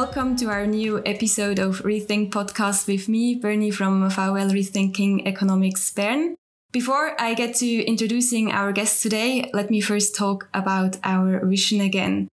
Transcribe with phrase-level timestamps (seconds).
[0.00, 5.90] welcome to our new episode of Rethink Podcast with me, Bernie from VWL Rethinking Economics
[5.90, 6.34] Bern.
[6.70, 11.80] Before I get to introducing our guest today, let me first talk about our vision
[11.80, 12.28] again.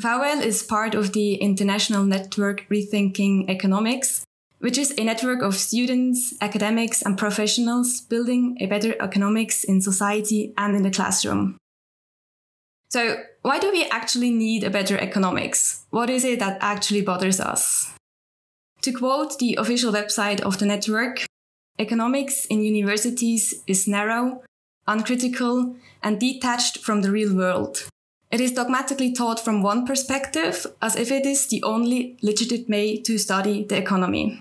[0.00, 4.24] VWL is part of the international network Rethinking Economics,
[4.60, 10.54] which is a network of students, academics, and professionals building a better economics in society
[10.56, 11.56] and in the classroom.
[12.90, 15.84] So, why do we actually need a better economics?
[15.90, 17.92] What is it that actually bothers us?
[18.82, 21.26] To quote the official website of the network,
[21.78, 24.42] economics in universities is narrow,
[24.86, 27.88] uncritical, and detached from the real world.
[28.30, 32.96] It is dogmatically taught from one perspective, as if it is the only legitimate way
[33.02, 34.40] to study the economy.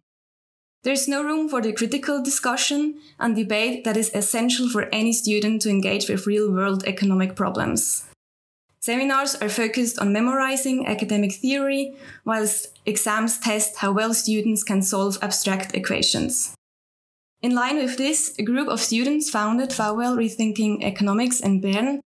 [0.83, 5.13] There is no room for the critical discussion and debate that is essential for any
[5.13, 8.10] student to engage with real world economic problems.
[8.81, 15.19] Seminars are focused on memorizing academic theory, whilst exams test how well students can solve
[15.21, 16.55] abstract equations.
[17.43, 22.01] In line with this, a group of students founded VWL Rethinking Economics in Bern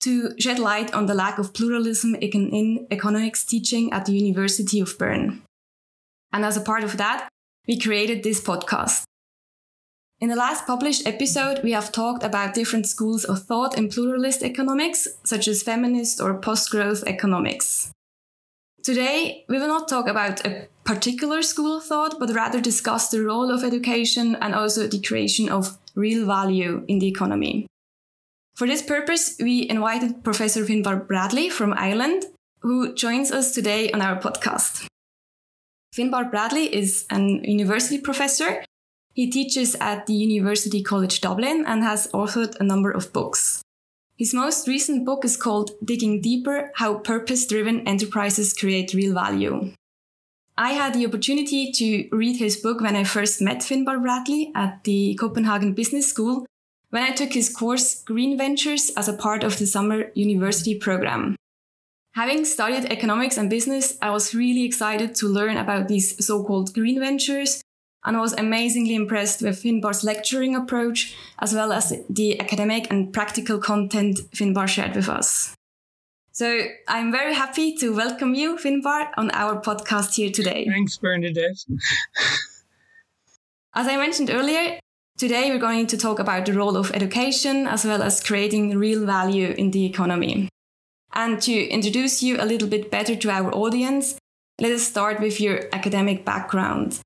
[0.00, 4.98] to shed light on the lack of pluralism in economics teaching at the University of
[4.98, 5.42] Bern.
[6.30, 7.28] And as a part of that,
[7.66, 9.04] we created this podcast.
[10.20, 14.42] In the last published episode, we have talked about different schools of thought in pluralist
[14.42, 17.92] economics, such as feminist or post growth economics.
[18.82, 23.22] Today, we will not talk about a particular school of thought, but rather discuss the
[23.22, 27.68] role of education and also the creation of real value in the economy.
[28.56, 32.24] For this purpose, we invited Professor Finbarr Bradley from Ireland,
[32.62, 34.88] who joins us today on our podcast.
[35.94, 38.64] Finbarr Bradley is an university professor
[39.18, 43.60] he teaches at the University College Dublin and has authored a number of books.
[44.16, 49.72] His most recent book is called Digging Deeper How Purpose Driven Enterprises Create Real Value.
[50.56, 54.84] I had the opportunity to read his book when I first met Finbarr Bradley at
[54.84, 56.46] the Copenhagen Business School
[56.90, 61.34] when I took his course Green Ventures as a part of the summer university program.
[62.14, 66.72] Having studied economics and business, I was really excited to learn about these so called
[66.72, 67.62] green ventures
[68.04, 73.12] and I was amazingly impressed with Finbarr's lecturing approach, as well as the academic and
[73.12, 75.54] practical content Finbarr shared with us.
[76.32, 80.66] So I'm very happy to welcome you, Finbarr, on our podcast here today.
[80.70, 81.64] Thanks, Bernadette.
[83.74, 84.78] as I mentioned earlier,
[85.16, 89.04] today we're going to talk about the role of education as well as creating real
[89.04, 90.48] value in the economy.
[91.12, 94.16] And to introduce you a little bit better to our audience,
[94.60, 97.00] let us start with your academic background.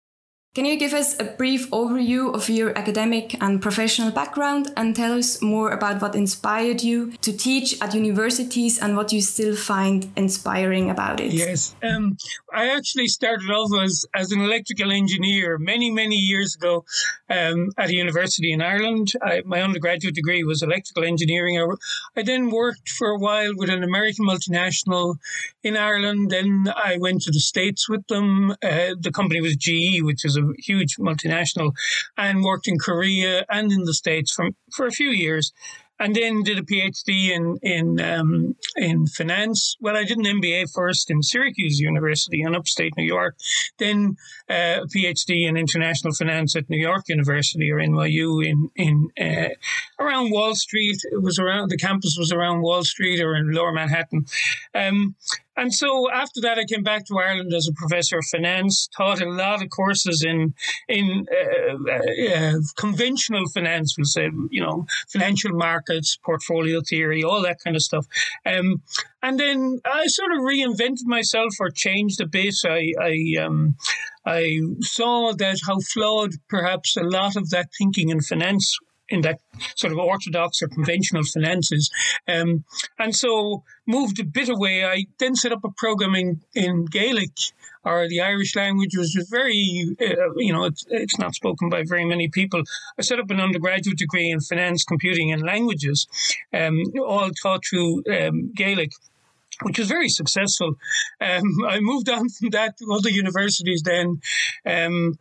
[0.55, 5.15] Can you give us a brief overview of your academic and professional background and tell
[5.15, 10.13] us more about what inspired you to teach at universities and what you still find
[10.15, 11.33] inspiring about it?
[11.33, 12.19] Yes, um,
[12.53, 16.85] I actually started off as, as an electrical engineer many, many years ago
[17.31, 19.09] um, at a university in Ireland.
[19.23, 21.59] I, my undergraduate degree was electrical engineering.
[21.59, 25.17] I, I then worked for a while with an American multinational
[25.63, 26.31] in Ireland.
[26.31, 28.51] Then I went to the States with them.
[28.63, 31.73] Uh, the company was GE, which is a huge multinational,
[32.17, 35.53] and worked in Korea and in the States for, for a few years
[36.03, 39.77] and then did a PhD in in um, in finance.
[39.81, 43.37] Well, I did an MBA first in Syracuse University in upstate New York,
[43.79, 44.17] then
[44.51, 49.55] uh, a PhD in international finance at New York University or NYU in in uh,
[50.03, 50.99] around Wall Street.
[51.13, 54.25] It was around the campus was around Wall Street or in Lower Manhattan.
[54.75, 55.15] Um,
[55.57, 59.21] and so after that, I came back to Ireland as a professor of finance, taught
[59.21, 60.55] a lot of courses in
[60.89, 67.43] in uh, uh, uh, conventional finance, we'll say, you know, financial markets, portfolio theory, all
[67.43, 68.07] that kind of stuff.
[68.47, 68.83] Um,
[69.23, 72.55] and then I sort of reinvented myself or changed a bit.
[72.65, 73.77] I I, um,
[74.25, 78.79] I saw that how flawed perhaps a lot of that thinking in finance
[79.13, 79.39] in that
[79.77, 81.91] sort of orthodox or conventional finances.
[82.27, 82.65] Um,
[82.99, 84.85] and so moved a bit away.
[84.85, 87.37] I then set up a program in, in Gaelic
[87.85, 91.85] or the Irish language, which was very, uh, you know, it's, it's not spoken by
[91.87, 92.63] very many people.
[92.99, 96.07] I set up an undergraduate degree in finance, computing, and languages,
[96.55, 98.93] um, all taught through um, Gaelic
[99.65, 100.75] which was very successful.
[101.21, 104.21] Um, I moved on from that to other universities then,
[104.67, 105.19] um,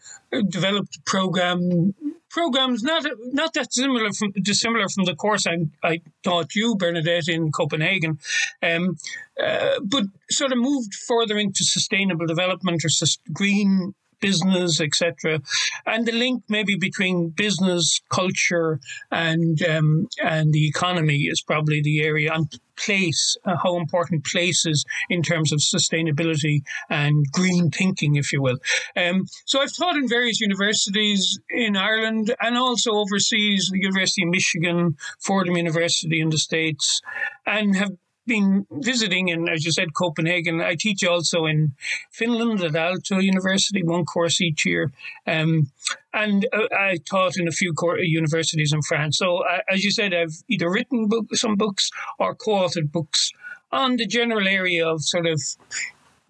[0.49, 1.93] developed a program
[2.31, 7.27] programs not not that similar from dissimilar from the course I, I taught you, Bernadette,
[7.27, 8.19] in Copenhagen,
[8.63, 8.97] um,
[9.41, 12.89] uh, but sort of moved further into sustainable development or
[13.33, 15.41] green business, etc.
[15.85, 18.79] And the link maybe between business, culture,
[19.11, 22.31] and um, and the economy is probably the area.
[22.33, 22.47] And
[22.77, 28.41] place, uh, how important place is in terms of sustainability and green thinking, if you
[28.41, 28.57] will.
[28.95, 34.29] Um, so I've taught in various universities in Ireland and also overseas, the University of
[34.29, 37.01] Michigan, Fordham University in the States,
[37.45, 37.91] and have
[38.31, 40.61] been visiting in, as you said, Copenhagen.
[40.61, 41.73] I teach also in
[42.11, 44.91] Finland at Aalto University, one course each year.
[45.27, 45.69] Um,
[46.13, 49.17] and uh, I taught in a few universities in France.
[49.17, 51.89] So, uh, as you said, I've either written book, some books
[52.19, 53.31] or co authored books
[53.71, 55.41] on the general area of sort of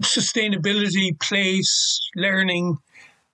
[0.02, 2.78] sustainability, place, learning,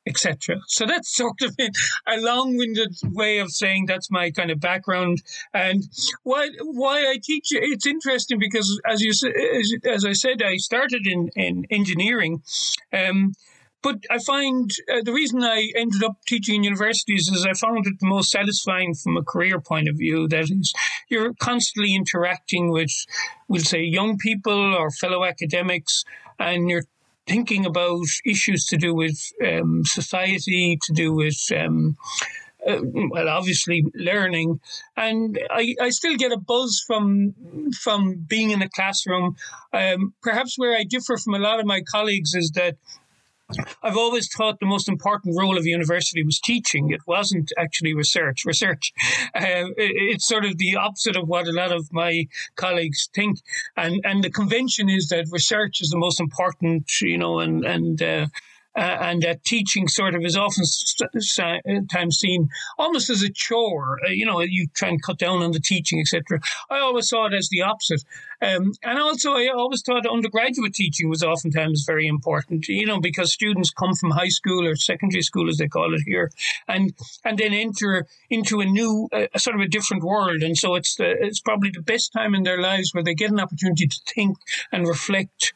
[0.08, 0.58] etc.
[0.68, 5.22] So that's sort of a long-winded way of saying that's my kind of background
[5.54, 5.84] and
[6.24, 7.48] why why I teach.
[7.52, 12.42] It's interesting because as you as, as I said, I started in in engineering.
[12.94, 13.34] Um,
[13.84, 17.86] but I find uh, the reason I ended up teaching in universities is I found
[17.86, 20.28] it the most satisfying from a career point of view.
[20.28, 20.74] That is,
[21.10, 22.92] you're constantly interacting with,
[23.48, 26.04] we'll say, young people or fellow academics,
[26.40, 26.84] and you're
[27.28, 31.98] thinking about issues to do with um, society, to do with um,
[32.68, 32.80] uh,
[33.12, 34.60] well, obviously learning,
[34.96, 37.34] and I, I still get a buzz from
[37.82, 39.36] from being in a classroom.
[39.74, 42.76] Um, perhaps where I differ from a lot of my colleagues is that
[43.82, 46.92] I've always thought the most important role of university was teaching.
[46.92, 48.46] It wasn't actually research.
[48.46, 48.92] Research,
[49.34, 53.40] uh, it's sort of the opposite of what a lot of my colleagues think.
[53.78, 58.02] And and the convention is that research is the most important, you know, and and
[58.02, 58.28] uh,
[58.78, 60.64] uh, and that teaching sort of is often
[61.88, 62.48] times seen
[62.78, 63.98] almost as a chore.
[64.06, 66.40] Uh, you know, you try and cut down on the teaching, etc.
[66.70, 68.04] I always saw it as the opposite.
[68.42, 73.34] Um, and also, I always thought undergraduate teaching was oftentimes very important, you know, because
[73.34, 76.32] students come from high school or secondary school, as they call it here,
[76.68, 76.94] and
[77.26, 80.44] and then enter into a new, uh, sort of a different world.
[80.44, 83.32] And so it's the, it's probably the best time in their lives where they get
[83.32, 84.38] an opportunity to think
[84.72, 85.54] and reflect.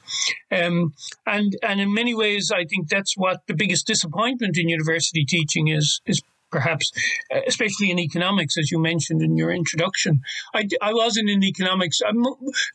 [0.52, 0.94] Um,
[1.26, 5.68] and and in many ways, I think that's what the biggest disappointment in university teaching
[5.68, 6.92] is is perhaps,
[7.34, 10.22] uh, especially in economics, as you mentioned in your introduction.
[10.54, 12.00] I, I was in an economics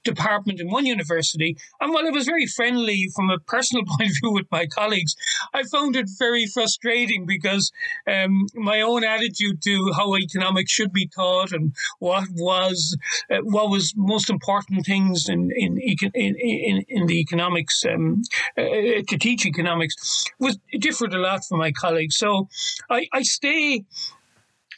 [0.05, 4.17] department in one university, and while I was very friendly from a personal point of
[4.21, 5.15] view with my colleagues,
[5.55, 7.71] I found it very frustrating because
[8.07, 12.97] um, my own attitude to how economics should be taught and what was
[13.31, 18.23] uh, what was most important things in in in, in, in the economics um,
[18.57, 18.63] uh,
[19.09, 22.17] to teach economics was differed a lot from my colleagues.
[22.17, 22.49] So
[22.91, 23.23] I, I
[23.67, 23.85] stay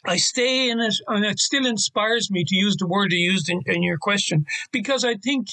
[0.05, 3.49] I stay in it, and it still inspires me to use the word you used
[3.49, 5.49] in, in your question because I think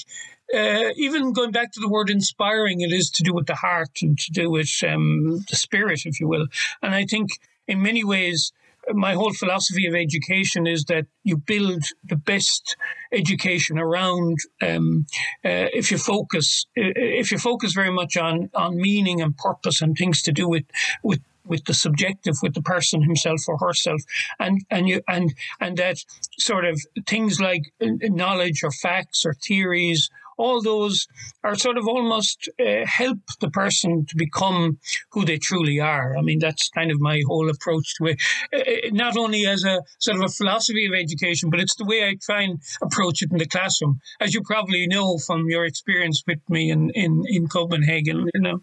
[0.53, 3.99] uh, even going back to the word inspiring, it is to do with the heart
[4.01, 6.47] and to do with um, the spirit, if you will.
[6.81, 7.31] And I think
[7.67, 8.53] in many ways,
[8.93, 12.77] my whole philosophy of education is that you build the best
[13.11, 15.05] education around um,
[15.43, 19.97] uh, if you focus if you focus very much on on meaning and purpose and
[19.97, 20.63] things to do with
[21.03, 24.01] with with the subjective, with the person himself or herself,
[24.39, 25.97] and and you and and that
[26.39, 31.07] sort of things like knowledge or facts or theories all those
[31.43, 34.77] are sort of almost uh, help the person to become
[35.11, 36.15] who they truly are.
[36.15, 38.21] I mean, that's kind of my whole approach to it.
[38.55, 42.07] Uh, not only as a sort of a philosophy of education, but it's the way
[42.07, 46.23] I try and approach it in the classroom, as you probably know from your experience
[46.27, 48.61] with me in, in, in Copenhagen, you know.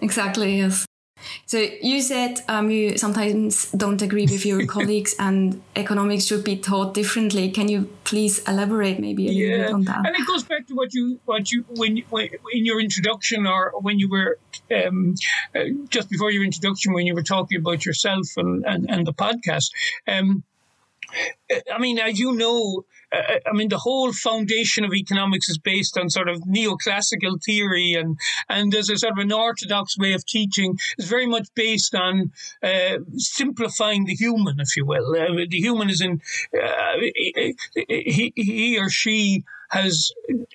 [0.00, 0.86] Exactly, yes.
[1.46, 6.56] So you said um, you sometimes don't agree with your colleagues, and economics should be
[6.56, 7.50] taught differently.
[7.50, 9.46] Can you please elaborate maybe a yeah.
[9.46, 10.06] little bit on that?
[10.06, 13.72] And it goes back to what you what you when, when in your introduction or
[13.80, 14.38] when you were
[14.74, 15.14] um,
[15.54, 19.12] uh, just before your introduction when you were talking about yourself and and, and the
[19.12, 19.70] podcast.
[20.06, 20.44] Um,
[21.72, 25.98] I mean, as you know, uh, I mean, the whole foundation of economics is based
[25.98, 30.24] on sort of neoclassical theory, and and there's a sort of an orthodox way of
[30.24, 30.78] teaching.
[30.98, 35.14] It's very much based on uh, simplifying the human, if you will.
[35.14, 36.20] Uh, the human is in
[36.54, 36.96] uh,
[37.88, 40.12] he, he or she has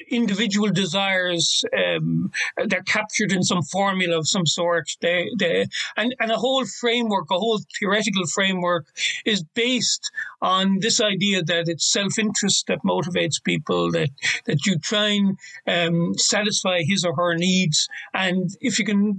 [0.10, 1.64] individual desires.
[1.76, 2.32] Um,
[2.66, 4.90] they're captured in some formula of some sort.
[5.02, 5.68] They, they,
[5.98, 8.88] and, and a whole framework, a whole theoretical framework
[9.26, 14.10] is based on this idea that it's self interest that motivates people, that,
[14.46, 17.88] that you try and um, satisfy his or her needs.
[18.14, 19.18] And if you can,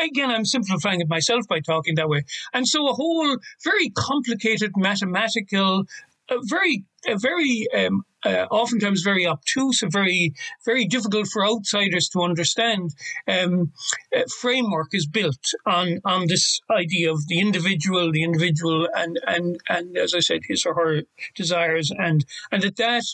[0.00, 2.24] again, I'm simplifying it myself by talking that way.
[2.52, 5.84] And so a whole very complicated mathematical,
[6.30, 10.34] a very, a very um, uh, oftentimes very obtuse very
[10.64, 12.94] very difficult for outsiders to understand.
[13.26, 13.72] Um,
[14.16, 19.58] uh, framework is built on on this idea of the individual, the individual, and and
[19.68, 21.02] and as I said, his or her
[21.34, 23.04] desires, and and that that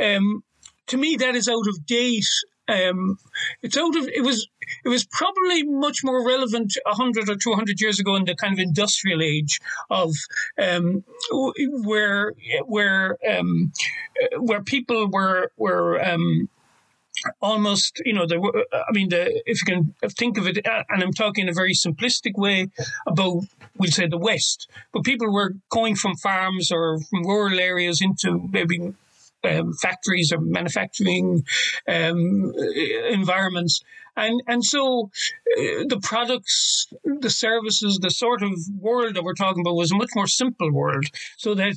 [0.00, 0.42] um,
[0.86, 2.28] to me that is out of date
[2.68, 3.18] um,
[3.62, 4.48] it's out of it was
[4.84, 8.52] it was probably much more relevant hundred or two hundred years ago in the kind
[8.52, 10.12] of industrial age of
[10.60, 11.04] um,
[11.84, 12.32] where
[12.64, 13.72] where um,
[14.38, 16.48] where people were were um,
[17.40, 18.36] almost you know the
[18.72, 21.72] i mean the if you can think of it and i'm talking in a very
[21.72, 22.68] simplistic way
[23.06, 23.42] about
[23.78, 28.48] we'll say the west but people were going from farms or from rural areas into
[28.52, 28.94] maybe
[29.46, 31.44] um, factories or manufacturing
[31.88, 32.52] um,
[33.10, 33.80] environments.
[34.16, 35.10] And, and so
[35.58, 39.96] uh, the products, the services, the sort of world that we're talking about was a
[39.96, 41.04] much more simple world.
[41.36, 41.76] So that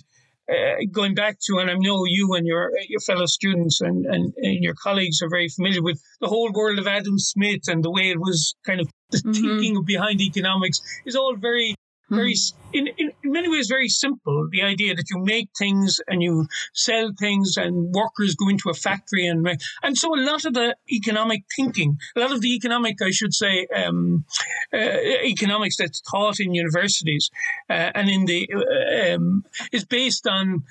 [0.50, 4.34] uh, going back to, and I know you and your your fellow students and, and,
[4.38, 7.92] and, your colleagues are very familiar with the whole world of Adam Smith and the
[7.92, 9.32] way it was kind of the mm-hmm.
[9.32, 11.76] thinking behind economics is all very
[12.10, 12.78] very mm-hmm.
[12.78, 14.48] in, in many ways very simple.
[14.51, 18.74] The idea that you make things and you sell things and workers go into a
[18.74, 19.48] factory and
[19.84, 23.34] and so a lot of the economic thinking a lot of the economic i should
[23.34, 24.25] say um,
[24.74, 27.30] uh, economics that's taught in universities
[27.70, 30.63] uh, and in the uh, um, is based on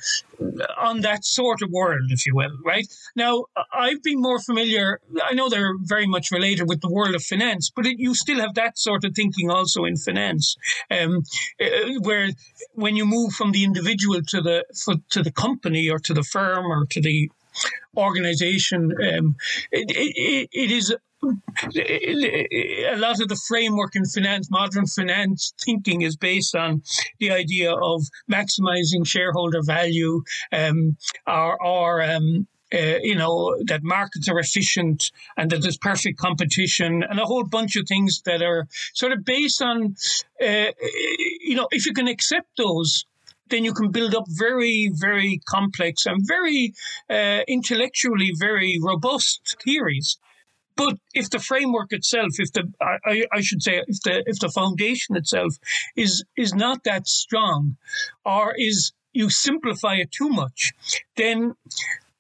[0.79, 2.87] on that sort of world if you will right?
[3.17, 7.23] Now i've been more familiar i know they're very much related with the world of
[7.23, 10.57] finance but it, you still have that sort of thinking also in finance.
[10.91, 11.23] Um,
[12.01, 12.31] where
[12.75, 14.65] when you move from the individual to the
[15.11, 17.31] to the company or to the firm or to the
[17.97, 19.37] organization, um,
[19.73, 26.17] it, it, it is a lot of the framework in finance, modern finance thinking is
[26.17, 26.83] based on
[27.19, 34.29] the idea of maximizing shareholder value um, or, or um, uh, you know, that markets
[34.29, 38.67] are efficient and that there's perfect competition and a whole bunch of things that are
[38.93, 39.97] sort of based on,
[40.43, 40.71] uh,
[41.41, 43.05] you know, if you can accept those,
[43.49, 46.75] then you can build up very, very complex and very
[47.09, 50.19] uh, intellectually very robust theories.
[50.77, 54.49] But if the framework itself, if the I, I should say, if the if the
[54.49, 55.57] foundation itself
[55.97, 57.77] is is not that strong,
[58.25, 60.71] or is you simplify it too much,
[61.17, 61.57] then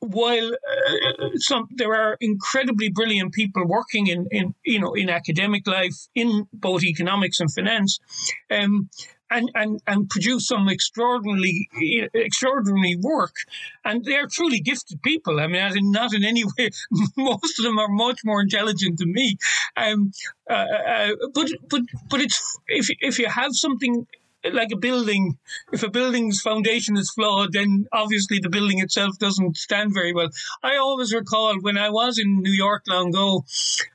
[0.01, 5.67] while uh, some there are incredibly brilliant people working in, in you know in academic
[5.67, 7.99] life in both economics and finance
[8.51, 8.89] um,
[9.31, 11.69] and, and, and produce some extraordinarily
[12.15, 13.35] extraordinary work.
[13.85, 15.41] And they're truly gifted people.
[15.41, 16.71] I mean, not in any way.
[17.17, 19.37] Most of them are much more intelligent than me.
[19.77, 20.13] Um,
[20.49, 24.07] uh, uh, but but but it's if if you have something
[24.53, 25.39] like a building,
[25.73, 30.31] if a building's foundation is flawed, then obviously the building itself doesn't stand very well.
[30.63, 33.45] I always recall when I was in New York long ago,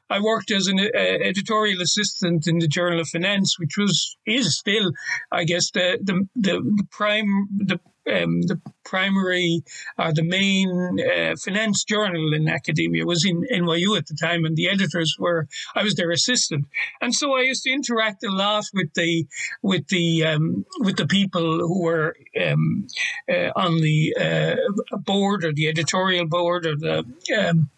[0.10, 4.58] I worked as an uh, editorial assistant in the Journal of Finance, which was is
[4.58, 4.92] still,
[5.32, 7.80] I guess, the the the, the prime the
[8.12, 9.64] um, the primary
[9.98, 14.46] or uh, the main uh, finance journal in academia was in NYU at the time,
[14.46, 16.66] and the editors were I was their assistant,
[17.02, 19.28] and so I used to interact a lot with the
[19.62, 22.88] with the um, with the people who were um,
[23.30, 27.06] uh, on the uh, board or the editorial board or the
[27.38, 27.70] um,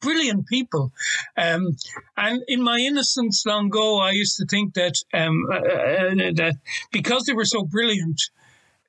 [0.00, 0.92] brilliant people.
[1.36, 1.76] Um,
[2.16, 6.56] and in my innocence long ago, I used to think that um, uh, uh, that
[6.92, 8.20] because they were so brilliant,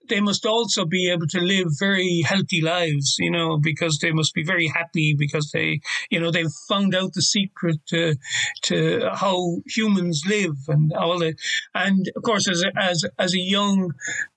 [0.09, 4.33] they must also be able to live very healthy lives, you know, because they must
[4.33, 5.79] be very happy because they,
[6.09, 8.15] you know, they've found out the secret to,
[8.63, 11.35] to how humans live and all that.
[11.73, 13.93] And of course, as a, as, as a young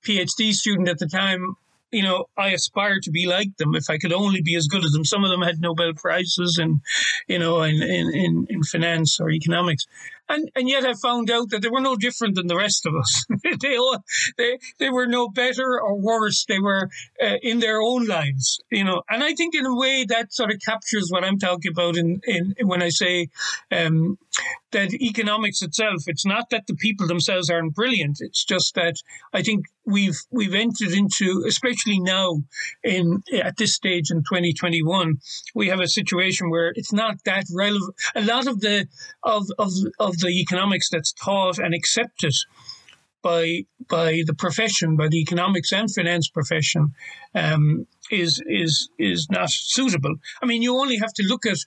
[0.06, 1.56] PhD student at the time,
[1.92, 4.84] you know, I aspire to be like them if I could only be as good
[4.84, 5.04] as them.
[5.04, 6.80] Some of them had Nobel prizes and,
[7.28, 9.86] you know, in, in, in, in finance or economics.
[10.28, 12.94] And, and yet I found out that they were no different than the rest of
[12.94, 13.24] us.
[13.60, 13.98] they all,
[14.36, 16.44] they, they were no better or worse.
[16.46, 16.88] They were
[17.22, 19.02] uh, in their own lives, you know.
[19.08, 22.20] And I think in a way that sort of captures what I'm talking about in,
[22.26, 23.28] in when I say
[23.70, 24.18] um,
[24.72, 28.18] that economics itself, it's not that the people themselves aren't brilliant.
[28.20, 28.96] It's just that
[29.32, 32.42] I think we've we've entered into, especially now
[32.82, 35.16] in at this stage in 2021,
[35.54, 37.94] we have a situation where it's not that relevant.
[38.14, 38.86] A lot of the
[39.22, 42.34] of of of the economics that's taught and accepted
[43.22, 46.94] by by the profession, by the economics and finance profession,
[47.34, 50.14] um, is is is not suitable.
[50.42, 51.58] I mean, you only have to look at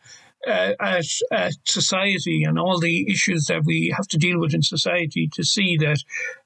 [0.47, 4.61] uh, at, at society and all the issues that we have to deal with in
[4.61, 5.99] society to see that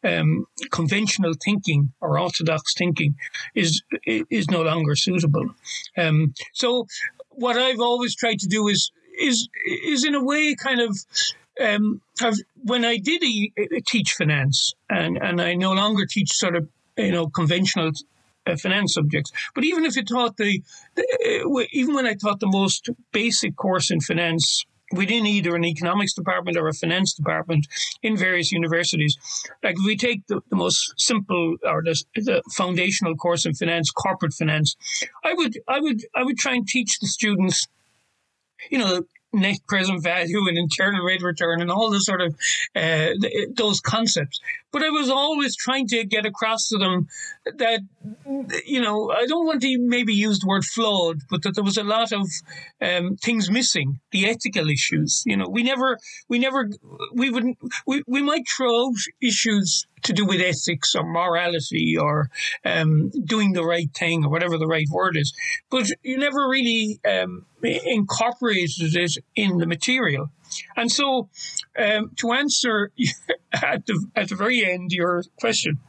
[0.04, 3.16] um, conventional thinking or orthodox thinking
[3.54, 5.46] is is no longer suitable.
[5.96, 6.88] Um, so
[7.30, 10.98] what I've always tried to do is is is in a way kind of
[11.62, 12.02] um,
[12.64, 13.24] when I did
[13.88, 16.68] teach finance and and I no longer teach sort of
[16.98, 17.92] you know conventional
[18.46, 19.32] uh, finance subjects.
[19.56, 20.62] But even if you taught the,
[20.96, 25.66] the uh, even when I taught the most basic course in finance within either an
[25.66, 27.68] economics department or a finance department
[28.02, 29.18] in various universities.
[29.64, 33.90] Like if we take the, the most simple or the, the, foundational course in finance,
[33.92, 34.76] corporate finance,
[35.24, 37.68] I would I would I would try and teach the students,
[38.70, 42.36] you know, net present value and internal rate return and all those sort of
[42.76, 43.10] uh,
[43.56, 44.40] those concepts.
[44.74, 47.08] But I was always trying to get across to them
[47.46, 47.82] that
[48.66, 51.78] you know I don't want to maybe use the word flawed, but that there was
[51.78, 52.28] a lot of
[52.82, 55.24] um, things missing, the ethical issues.
[55.26, 56.70] You know, we never we never
[57.14, 62.30] we wouldn't we, we might throw issues to do with ethics or morality or
[62.66, 65.34] um, doing the right thing or whatever the right word is.
[65.70, 70.30] But you never really um, incorporated it in the material.
[70.76, 71.30] And so,
[71.78, 72.92] um, to answer
[73.54, 75.80] at the, at the very end your question,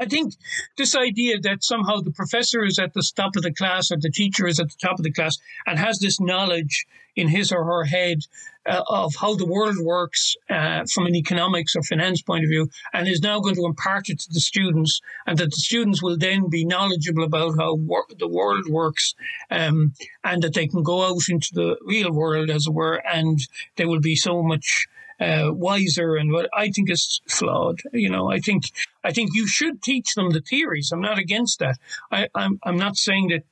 [0.00, 0.34] I think
[0.76, 4.10] this idea that somehow the professor is at the top of the class or the
[4.10, 5.36] teacher is at the top of the class
[5.66, 8.18] and has this knowledge in his or her head
[8.66, 12.68] uh, of how the world works uh, from an economics or finance point of view
[12.92, 16.16] and is now going to impart it to the students and that the students will
[16.16, 19.14] then be knowledgeable about how wor- the world works
[19.50, 19.92] um,
[20.22, 23.40] and that they can go out into the real world as it were and
[23.76, 24.86] they will be so much
[25.20, 27.80] uh, wiser and what I think is flawed.
[27.92, 28.64] You know, I think
[29.04, 30.90] I think you should teach them the theories.
[30.92, 31.76] I'm not against that.
[32.10, 33.44] I, I'm I'm not saying that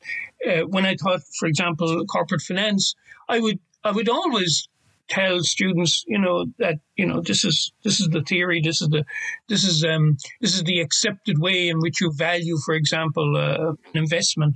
[0.50, 2.94] uh, when I taught, for example, corporate finance,
[3.28, 4.68] I would I would always
[5.12, 8.88] tell students, you know, that you know this is this is the theory, this is
[8.88, 9.04] the
[9.48, 13.70] this is um this is the accepted way in which you value, for example, uh,
[13.70, 14.54] an investment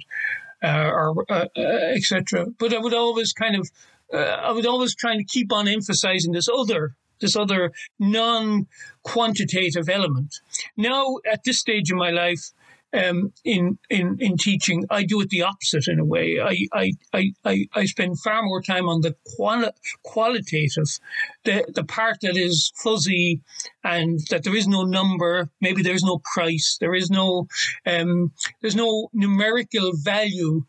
[0.62, 1.60] uh, or uh, uh
[1.98, 2.46] etc.
[2.58, 3.70] But I would always kind of
[4.12, 10.34] uh, I would always try to keep on emphasizing this other this other non-quantitative element.
[10.76, 12.50] Now, at this stage in my life,
[12.96, 16.40] um, in, in, in teaching, I do it the opposite in a way.
[16.40, 19.70] I, I, I, I spend far more time on the quali-
[20.02, 20.98] qualitative,
[21.44, 23.40] the, the part that is fuzzy
[23.85, 27.46] and that there is no number, maybe there's no price, there is no,
[27.85, 30.64] um, there's no numerical value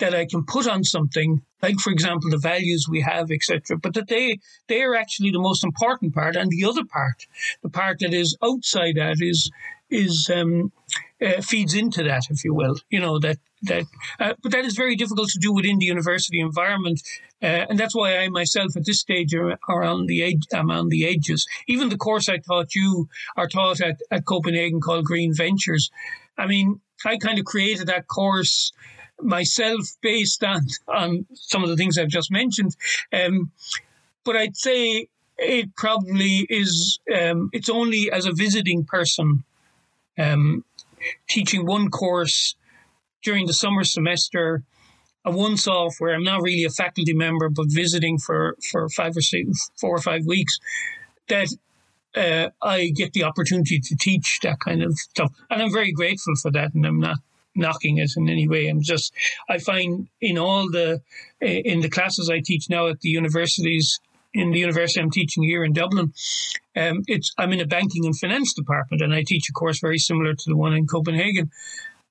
[0.00, 3.76] that I can put on something, like for example the values we have, etc.
[3.76, 7.26] But that they they are actually the most important part, and the other part,
[7.62, 9.50] the part that is outside that, is
[9.90, 10.72] is um,
[11.24, 12.76] uh, feeds into that, if you will.
[12.90, 13.84] You know that that,
[14.18, 17.02] uh, but that is very difficult to do within the university environment,
[17.42, 20.44] uh, and that's why I myself at this stage are, are on the age.
[20.54, 21.46] I'm on the edges.
[21.68, 25.90] Even the course I taught you are taught at, at Copenhagen called Green Ventures.
[26.38, 28.72] I mean, I kind of created that course
[29.20, 32.76] myself based on on some of the things I've just mentioned.
[33.12, 33.52] Um,
[34.24, 36.98] but I'd say it probably is.
[37.14, 39.44] Um, it's only as a visiting person
[40.18, 40.64] um,
[41.28, 42.54] teaching one course
[43.22, 44.62] during the summer semester.
[45.22, 49.14] A once off where I'm not really a faculty member, but visiting for, for five
[49.14, 50.58] or six, four or five weeks,
[51.28, 51.48] that
[52.16, 55.30] uh, I get the opportunity to teach that kind of stuff.
[55.50, 56.72] And I'm very grateful for that.
[56.72, 57.18] And I'm not
[57.54, 58.68] knocking it in any way.
[58.68, 59.12] I'm just,
[59.46, 61.02] I find in all the,
[61.42, 64.00] in the classes I teach now at the universities,
[64.32, 66.12] in the university I'm teaching here in Dublin,
[66.76, 69.98] um, it's I'm in a banking and finance department, and I teach a course very
[69.98, 71.50] similar to the one in Copenhagen.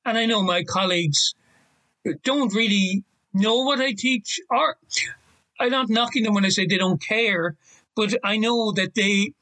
[0.05, 1.33] And I know my colleagues
[2.23, 3.03] don't really
[3.33, 4.77] know what I teach, or
[5.59, 7.55] I'm not knocking them when I say they don't care,
[7.95, 9.33] but I know that they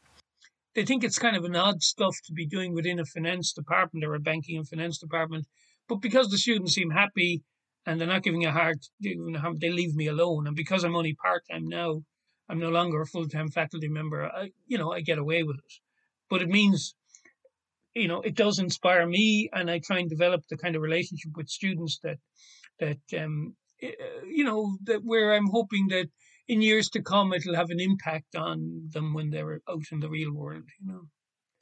[0.75, 4.05] they think it's kind of an odd stuff to be doing within a finance department
[4.05, 5.47] or a banking and finance department.
[5.89, 7.41] But because the students seem happy
[7.85, 10.45] and they're not giving a hard, they leave me alone.
[10.45, 12.03] And because I'm only part time now,
[12.49, 14.25] I'm no longer a full time faculty member.
[14.25, 15.73] I, you know, I get away with it.
[16.29, 16.95] But it means,
[17.93, 21.31] you know, it does inspire me, and I try and develop the kind of relationship
[21.35, 22.17] with students that,
[22.79, 23.91] that, um, eh,
[24.25, 26.09] you know, that where I'm hoping that
[26.47, 30.09] in years to come it'll have an impact on them when they're out in the
[30.09, 30.63] real world.
[30.79, 31.01] You know,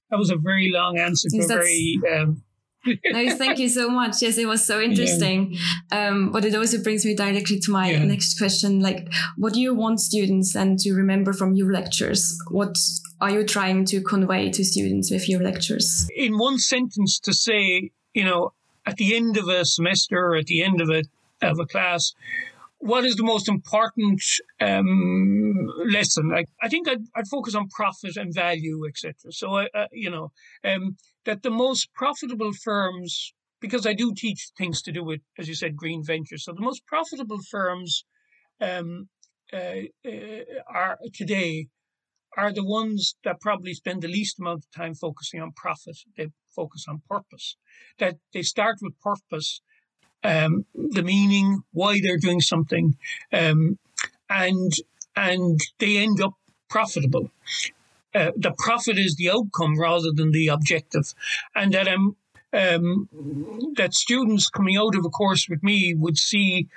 [0.10, 2.44] that was a very long answer to a very um,
[3.06, 4.22] no, thank you so much.
[4.22, 5.54] Yes, it was so interesting.
[5.92, 6.08] Yeah.
[6.08, 8.04] Um, but it also brings me directly to my yeah.
[8.04, 8.80] next question.
[8.80, 12.38] Like, what do you want students and to remember from your lectures?
[12.50, 12.76] What
[13.22, 16.08] are you trying to convey to students with your lectures?
[16.16, 18.54] In one sentence, to say, you know,
[18.86, 21.04] at the end of a semester or at the end of a
[21.42, 22.14] of a class,
[22.86, 24.22] what is the most important
[24.62, 26.32] um, lesson?
[26.34, 29.14] I, I think I'd, I'd, focus on profit and value, etc.
[29.32, 30.32] So, I, uh, you know,
[30.64, 30.96] um,
[31.26, 35.56] that the most profitable firms, because I do teach things to do with, as you
[35.56, 36.44] said, green ventures.
[36.44, 38.06] So the most profitable firms
[38.62, 39.10] um,
[39.52, 41.68] uh, uh, are today
[42.38, 45.98] are the ones that probably spend the least amount of time focusing on profit.
[46.18, 47.58] They focus on purpose.
[47.98, 49.62] That they start with purpose
[50.26, 52.98] um, the meaning, why they're doing something,
[53.32, 53.78] um,
[54.30, 54.74] and
[55.16, 56.34] and they end up
[56.70, 57.30] profitable.
[58.14, 61.14] Uh, the profit is the outcome rather than the objective,
[61.54, 62.16] and that um,
[62.54, 63.08] um,
[63.76, 66.68] that students coming out of a course with me would see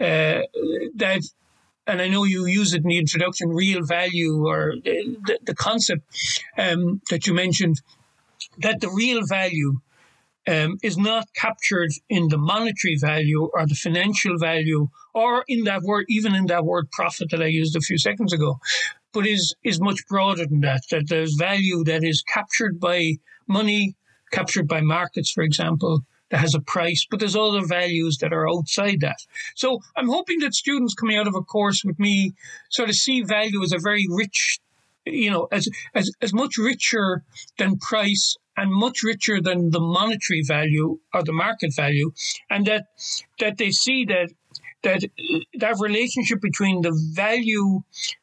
[0.00, 0.40] uh,
[0.96, 1.22] that
[1.86, 6.02] and I know you use it in the introduction, real value or the, the concept
[6.58, 7.80] um, that you mentioned,
[8.58, 9.80] that the real value
[10.48, 15.82] um, is not captured in the monetary value or the financial value or in that
[15.82, 18.58] word, even in that word profit that I used a few seconds ago,
[19.12, 23.14] but is, is much broader than that, that there's value that is captured by
[23.46, 23.94] money,
[24.32, 28.48] captured by markets, for example, that has a price, but there's other values that are
[28.48, 29.18] outside that.
[29.54, 32.34] So I'm hoping that students coming out of a course with me
[32.70, 34.60] sort of see value as a very rich
[35.12, 37.22] you know, as, as, as much richer
[37.58, 42.10] than price and much richer than the monetary value or the market value,
[42.50, 42.86] and that
[43.38, 44.28] that they see that
[44.82, 45.04] that
[45.54, 47.80] that relationship between the value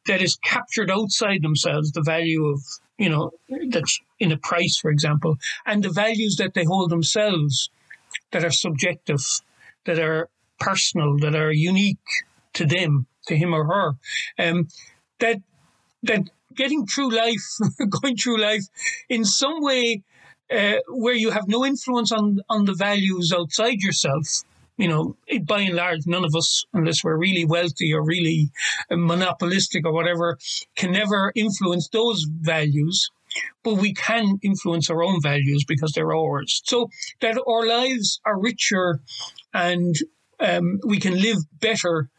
[0.07, 2.59] that is captured outside themselves, the value of
[2.97, 3.31] you know
[3.69, 7.69] that's in a price, for example, and the values that they hold themselves
[8.31, 9.23] that are subjective,
[9.85, 12.09] that are personal, that are unique
[12.53, 13.93] to them, to him or her,
[14.37, 14.67] um,
[15.19, 15.37] that
[16.03, 17.45] that getting through life,
[18.01, 18.65] going through life
[19.07, 20.03] in some way
[20.51, 24.43] uh, where you have no influence on, on the values outside yourself.
[24.77, 28.49] You know, by and large, none of us, unless we're really wealthy or really
[28.91, 30.37] monopolistic or whatever,
[30.75, 33.09] can never influence those values.
[33.63, 36.61] But we can influence our own values because they're ours.
[36.65, 36.89] So
[37.21, 38.99] that our lives are richer
[39.53, 39.95] and
[40.41, 42.09] um, we can live better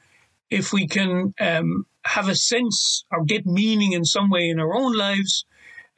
[0.50, 4.74] if we can um, have a sense or get meaning in some way in our
[4.74, 5.44] own lives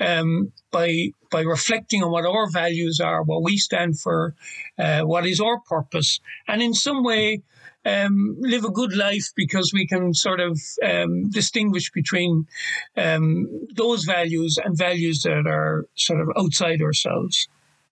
[0.01, 4.35] um, by by reflecting on what our values are, what we stand for,
[4.79, 7.43] uh, what is our purpose, and in some way
[7.85, 12.47] um, live a good life because we can sort of um, distinguish between
[12.97, 17.49] um, those values and values that are sort of outside ourselves.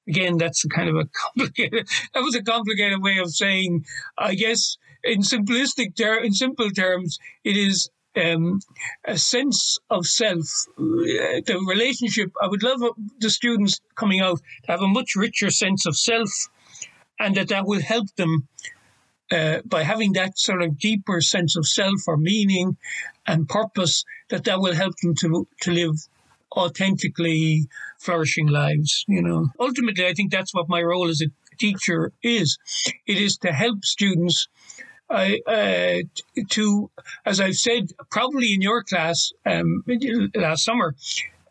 [0.08, 1.88] Again, that's a kind of a complicated.
[2.14, 3.86] That was a complicated way of saying.
[4.16, 8.60] I guess in simplistic ter- in simple terms, it is um,
[9.04, 10.46] a sense of self,
[10.78, 12.32] uh, the relationship.
[12.40, 12.80] I would love
[13.18, 16.30] the students coming out to have a much richer sense of self,
[17.18, 18.48] and that that will help them
[19.30, 22.76] uh, by having that sort of deeper sense of self or meaning
[23.26, 24.04] and purpose.
[24.30, 25.96] That that will help them to to live
[26.56, 27.66] authentically
[27.98, 29.04] flourishing lives.
[29.08, 32.58] You know, ultimately, I think that's what my role as a teacher is.
[33.06, 34.48] It is to help students
[35.08, 35.98] Uh,
[36.50, 36.90] to,
[37.24, 39.84] as I've said, probably in your class um,
[40.34, 40.94] last summer,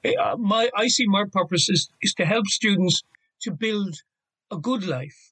[0.05, 3.03] uh, my I see my purpose is, is to help students
[3.41, 3.95] to build
[4.51, 5.31] a good life.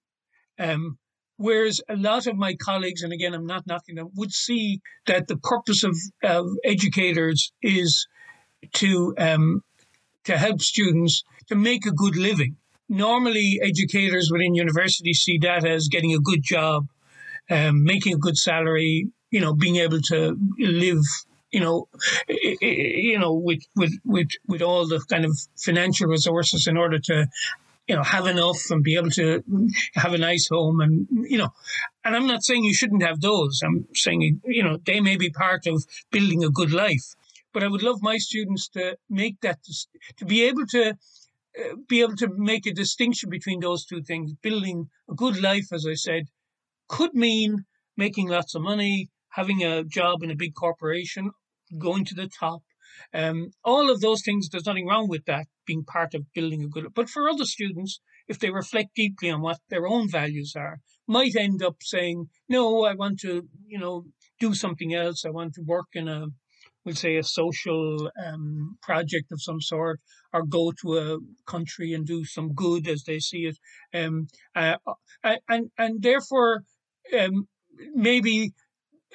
[0.58, 0.98] Um,
[1.38, 5.28] whereas a lot of my colleagues, and again, I'm not knocking them, would see that
[5.28, 8.08] the purpose of, of educators is
[8.74, 9.62] to um,
[10.24, 12.56] to help students to make a good living.
[12.88, 16.88] Normally, educators within universities see that as getting a good job
[17.50, 21.04] um, making a good salary, you know, being able to live
[21.54, 21.88] you know,
[22.28, 27.28] you know, with with with with all the kind of financial resources in order to,
[27.88, 29.44] you know, have enough and be able to
[29.94, 31.54] have a nice home and you know,
[32.04, 33.62] and I'm not saying you shouldn't have those.
[33.64, 37.14] I'm saying you know they may be part of building a good life,
[37.54, 39.60] but I would love my students to make that
[40.18, 40.98] to be able to.
[41.56, 45.68] Uh, be able to make a distinction between those two things, building a good life,
[45.72, 46.24] as I said,
[46.88, 47.66] could mean
[47.98, 51.32] making lots of money, having a job in a big corporation,
[51.78, 52.62] going to the top.
[53.14, 56.68] Um, all of those things, there's nothing wrong with that being part of building a
[56.68, 56.94] good.
[56.94, 61.36] But for other students, if they reflect deeply on what their own values are, might
[61.36, 64.06] end up saying, "No, I want to, you know,
[64.40, 65.26] do something else.
[65.26, 66.28] I want to work in a,
[66.86, 70.00] we'll say, a social um, project of some sort,
[70.32, 73.58] or go to a country and do some good as they see it."
[73.94, 74.78] Um, uh,
[75.50, 76.64] and and therefore,
[77.20, 77.48] um,
[77.94, 78.52] maybe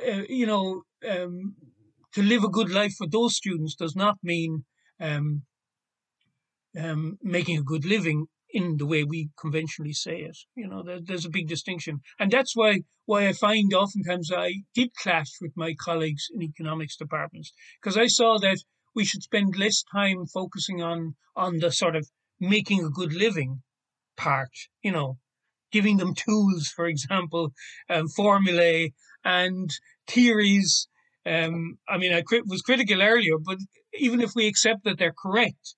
[0.07, 1.57] uh, you know um,
[2.15, 4.65] to live a good life for those students does not mean
[5.01, 5.43] um,
[6.79, 8.27] um, making a good living.
[8.51, 10.39] in the way we conventionally say it.
[10.57, 12.73] You know, there, there's a big distinction, and that's why
[13.05, 14.49] why I find oftentimes I
[14.79, 18.59] did clash with my colleagues in economics departments because I saw that
[18.95, 20.99] we should spend less time focusing on
[21.37, 22.09] on the sort of
[22.55, 23.53] making a good living
[24.17, 24.55] part.
[24.83, 25.19] You know,
[25.71, 27.53] giving them tools, for example,
[27.89, 28.93] um, formulae
[29.25, 29.71] and
[30.07, 30.89] theories.
[31.27, 33.59] Um, I mean, I was critical earlier, but
[33.95, 35.75] even if we accept that they're correct,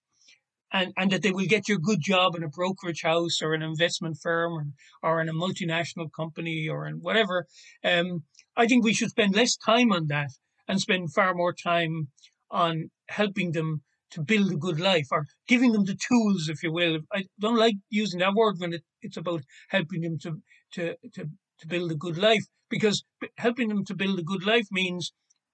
[0.73, 3.55] and, and that they will get you a good job in a brokerage house or
[3.55, 4.67] an investment firm or,
[5.03, 7.47] or in a multinational company or in whatever.
[7.85, 8.25] Um,
[8.57, 10.31] I think we should spend less time on that
[10.69, 12.09] and spend far more time
[12.51, 16.73] on helping them to build a good life or giving them the tools, if you
[16.73, 16.99] will.
[17.13, 20.43] I don't like using that word when it, it's about helping them to,
[20.75, 21.25] to, to,
[21.61, 23.05] to build a good life because
[23.37, 25.13] helping them to build a good life means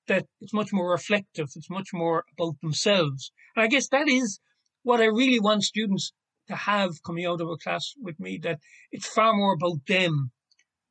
[0.08, 1.48] that it's much more reflective.
[1.56, 3.32] It's much more about themselves.
[3.54, 4.40] And I guess that is
[4.82, 6.12] what I really want students
[6.48, 8.60] to have coming out of a class with me, that
[8.92, 10.30] it's far more about them,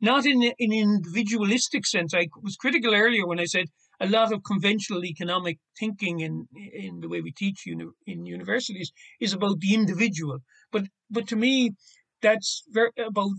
[0.02, 2.14] not in, in an individualistic sense.
[2.14, 3.68] I was critical earlier when I said
[4.00, 8.92] a lot of conventional economic thinking in, in the way we teach uni- in universities
[9.20, 10.40] is about the individual.
[10.72, 11.72] But, but to me,
[12.22, 13.32] that's very about,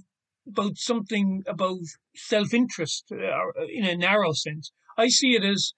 [0.47, 1.81] about something about
[2.15, 4.73] self-interest uh, in a narrow sense.
[4.97, 5.73] I see it as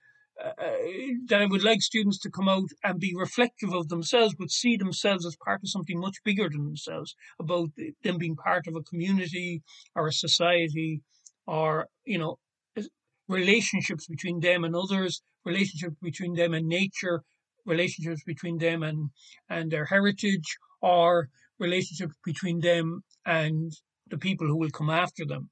[0.45, 0.53] uh,
[1.27, 4.77] that I would like students to come out and be reflective of themselves, but see
[4.77, 7.71] themselves as part of something much bigger than themselves, about
[8.05, 9.63] them being part of a community
[9.97, 11.01] or a society,
[11.47, 12.39] or you know,
[13.29, 17.23] relationships between them and others, relationships between them and nature,
[17.67, 19.11] relationships between them and
[19.49, 23.73] and their heritage, or relationships between them and
[24.07, 25.51] the people who will come after them.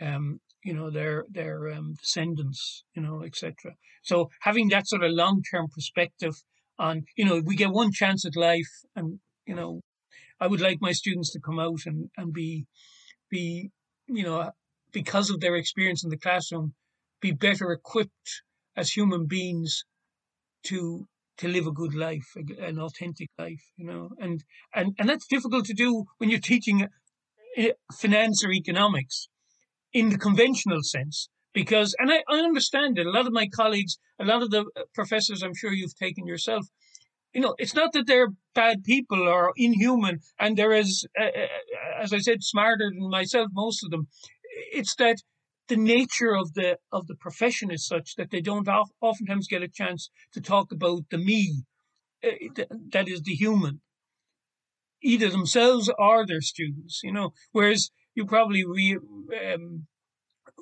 [0.00, 3.54] Um, you know their their um, descendants, you know, etc.
[4.02, 6.34] So having that sort of long term perspective
[6.78, 9.80] on, you know, we get one chance at life, and you know,
[10.40, 12.66] I would like my students to come out and and be
[13.30, 13.70] be
[14.08, 14.50] you know
[14.92, 16.74] because of their experience in the classroom,
[17.26, 18.30] be better equipped
[18.76, 19.84] as human beings
[20.68, 21.06] to
[21.38, 22.28] to live a good life,
[22.68, 24.36] an authentic life, you know, and
[24.74, 27.62] and and that's difficult to do when you're teaching uh,
[28.02, 29.28] finance or economics
[29.92, 31.28] in the conventional sense.
[31.52, 34.60] Because, and I, I understand it, a lot of my colleagues, a lot of the
[34.60, 36.66] uh, professors I'm sure you've taken yourself,
[37.32, 41.30] you know, it's not that they're bad people or inhuman and they're as, uh,
[42.02, 44.06] as I said, smarter than myself, most of them.
[44.78, 45.18] It's that
[45.68, 48.68] the nature of the of the profession is such that they don't
[49.00, 51.62] oftentimes get a chance to talk about the me,
[52.24, 52.30] uh,
[52.92, 53.80] that is the human,
[55.02, 57.00] either themselves or their students.
[57.02, 58.98] You know, whereas you probably re,
[59.54, 59.86] um,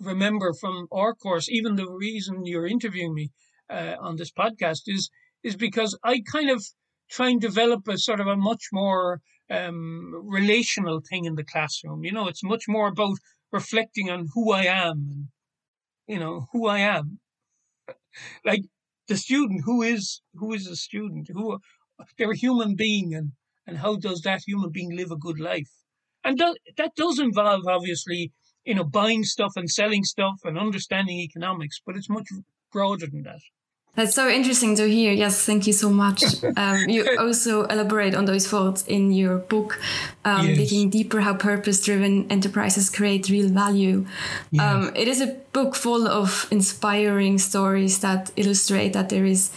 [0.01, 3.31] remember from our course, even the reason you're interviewing me
[3.71, 5.11] uh, on this podcast is
[5.43, 6.65] is because I kind of
[7.11, 12.05] try and develop a sort of a much more um, relational thing in the classroom.
[12.05, 13.19] You know, it's much more about
[13.55, 15.29] reflecting on who I am and
[16.13, 17.21] you know who I am.
[18.45, 18.65] like
[19.09, 21.29] the student, who is who is a student?
[21.33, 21.59] Who
[22.19, 23.33] they're a human being, and
[23.67, 25.73] and how does that human being live a good life?
[26.25, 28.33] And that, that does involve, obviously,
[28.65, 32.29] you know, buying stuff and selling stuff and understanding economics, but it's much
[32.73, 33.43] broader than that.
[33.97, 35.13] That's so interesting to hear.
[35.13, 36.25] Yes, thank you so much.
[36.57, 39.81] Um, you also elaborate on those thoughts in your book,
[40.25, 40.57] um, yes.
[40.57, 44.07] digging deeper how purpose-driven enterprises create real value.
[44.51, 44.63] Yes.
[44.63, 49.51] Um, it is a book full of inspiring stories that illustrate that there is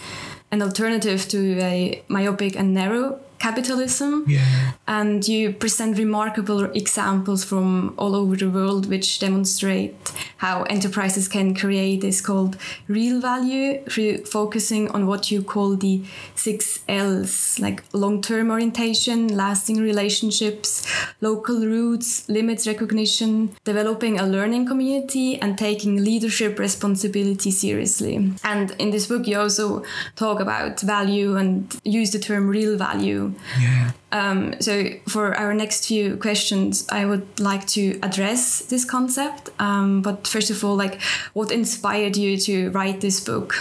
[0.51, 4.25] an alternative to a myopic and narrow capitalism.
[4.27, 4.73] Yeah.
[4.87, 9.95] And you present remarkable examples from all over the world which demonstrate
[10.37, 16.03] how enterprises can create this called real value through focusing on what you call the
[16.35, 20.87] six L's, like long term orientation, lasting relationships,
[21.21, 28.31] local roots, limits recognition, developing a learning community, and taking leadership responsibility seriously.
[28.43, 29.83] And in this book, you also
[30.15, 33.26] talk about value and use the term real value
[33.59, 33.91] yeah.
[34.11, 39.49] Um, so, for our next few questions, I would like to address this concept.
[39.59, 41.01] Um, but first of all, like,
[41.33, 43.53] what inspired you to write this book?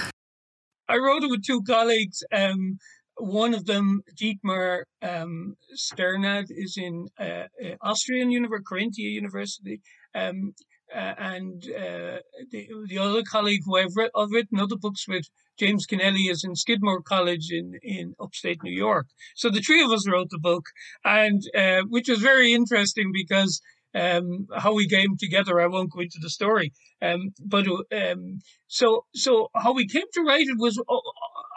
[0.89, 2.23] I wrote it with two colleagues.
[2.33, 2.79] Um,
[3.17, 9.81] one of them, Dietmar um, Sternad, is in uh, uh Austrian University, Carinthia University.
[10.15, 10.55] Um,
[10.95, 12.19] uh, and uh,
[12.51, 15.27] the, the other colleague who I've, re- I've written other books with,
[15.59, 19.07] James Kennelly, is in Skidmore College in, in upstate New York.
[19.35, 20.65] So the three of us wrote the book,
[21.05, 23.61] and uh, which was very interesting because
[23.95, 25.61] um, how we came together.
[25.61, 30.23] I won't go into the story, um, but um, so so how we came to
[30.23, 30.97] write it was, uh,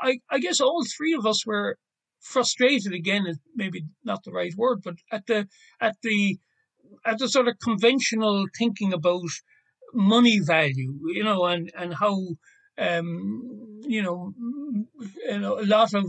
[0.02, 1.78] I, I guess all three of us were
[2.22, 5.48] frustrated again maybe not the right word, but at the
[5.82, 6.38] at the
[7.06, 9.30] at the sort of conventional thinking about
[9.94, 12.16] money value, you know, and and how
[12.80, 14.34] um, you know,
[15.28, 16.06] you know a lot of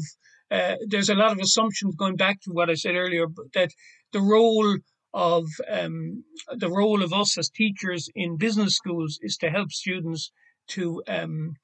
[0.51, 3.71] uh, there's a lot of assumptions going back to what I said earlier that
[4.13, 4.79] the role
[5.13, 6.25] of um,
[6.57, 10.31] the role of us as teachers in business schools is to help students
[10.69, 11.55] to um,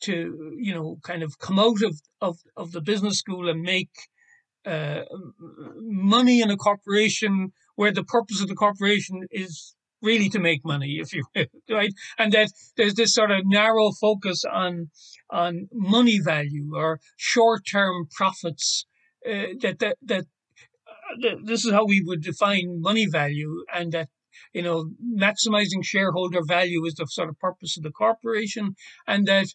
[0.00, 3.90] to you know kind of come out of, of, of the business school and make
[4.64, 5.02] uh,
[5.78, 10.98] money in a corporation where the purpose of the corporation is really to make money
[11.00, 11.46] if you will,
[11.78, 11.92] right?
[12.18, 14.90] And that there's this sort of narrow focus on
[15.30, 18.86] on money value or short-term profits
[19.28, 20.24] uh, that that that
[21.24, 24.08] uh, this is how we would define money value and that
[24.52, 24.78] you know
[25.26, 28.74] maximizing shareholder value is the sort of purpose of the corporation
[29.06, 29.48] and that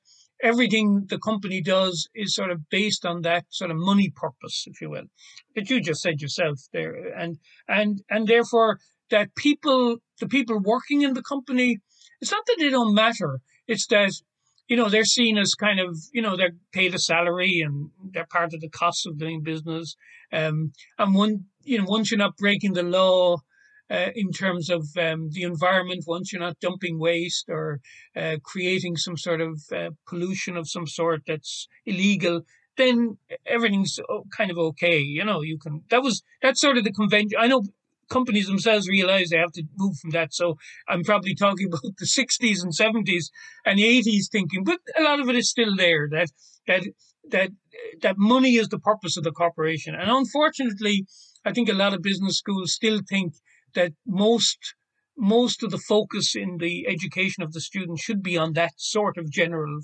[0.43, 4.81] everything the company does is sort of based on that sort of money purpose, if
[4.81, 5.05] you will,
[5.55, 7.37] that you just said yourself there, and
[7.67, 8.79] and and therefore
[9.11, 11.77] that people, the people working in the company,
[12.19, 13.39] it's not that they don't matter.
[13.67, 14.11] It's that
[14.67, 18.25] you know they're seen as kind of you know they're paid a salary and they're
[18.25, 19.95] part of the cost of doing business.
[20.33, 23.37] Um, and one you know once you're not breaking the law
[23.91, 27.79] uh, in terms of um, the environment once you're not dumping waste or
[28.15, 32.41] uh, creating some sort of uh, pollution of some sort that's illegal
[32.77, 33.99] then everything's
[34.35, 37.47] kind of okay you know you can that was that's sort of the convention i
[37.47, 37.61] know
[38.11, 42.05] companies themselves realize they have to move from that so i'm probably talking about the
[42.05, 43.25] 60s and 70s
[43.65, 46.29] and the 80s thinking but a lot of it is still there that
[46.67, 46.83] that
[47.29, 47.49] that
[48.01, 51.05] that money is the purpose of the corporation and unfortunately
[51.45, 53.33] i think a lot of business schools still think
[53.73, 54.75] that most
[55.17, 59.17] most of the focus in the education of the student should be on that sort
[59.17, 59.81] of general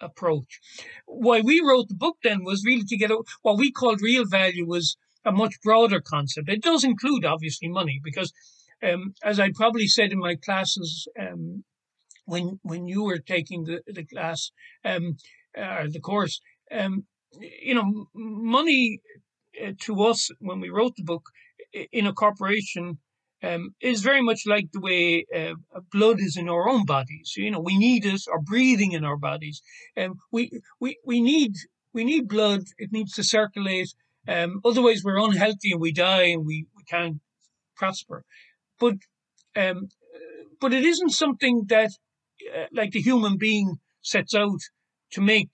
[0.00, 0.60] approach.
[1.06, 3.10] Why we wrote the book then was really to get
[3.42, 6.48] what we called real value was a much broader concept.
[6.48, 8.32] It does include obviously money because,
[8.82, 11.64] um, as I probably said in my classes um,
[12.24, 14.50] when when you were taking the the class
[14.84, 15.16] um,
[15.56, 17.04] uh, the course, um,
[17.40, 19.00] you know, money
[19.62, 21.24] uh, to us when we wrote the book
[21.92, 22.98] in a corporation
[23.42, 25.54] um, is very much like the way uh,
[25.92, 27.34] blood is in our own bodies.
[27.36, 29.62] You know, we need it, or breathing in our bodies.
[29.96, 31.54] Um, we, we, we need
[31.92, 32.62] we need blood.
[32.78, 33.92] It needs to circulate.
[34.28, 37.20] Um, otherwise, we're unhealthy and we die and we, we can't
[37.76, 38.24] prosper.
[38.78, 38.94] But
[39.56, 39.88] um,
[40.60, 41.90] but it isn't something that,
[42.54, 44.60] uh, like the human being sets out
[45.12, 45.48] to make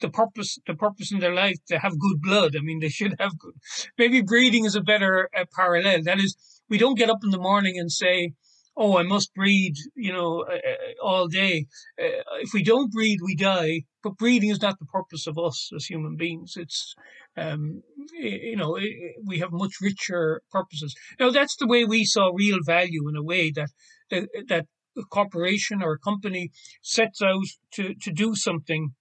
[0.00, 2.54] the purpose the purpose in their life to have good blood.
[2.56, 3.54] I mean, they should have good.
[3.98, 6.02] Maybe breathing is a better uh, parallel.
[6.02, 6.36] That is,
[6.68, 8.32] we don't get up in the morning and say,
[8.76, 11.66] "Oh, I must breathe," you know, uh, uh, all day.
[12.00, 13.82] Uh, if we don't breathe, we die.
[14.02, 16.54] But breathing is not the purpose of us as human beings.
[16.56, 16.94] It's,
[17.36, 17.82] um,
[18.14, 18.78] you know,
[19.24, 20.94] we have much richer purposes.
[21.20, 23.70] Now, that's the way we saw real value in a way that
[24.10, 26.50] that that a corporation or a company
[26.82, 28.94] sets out to to do something,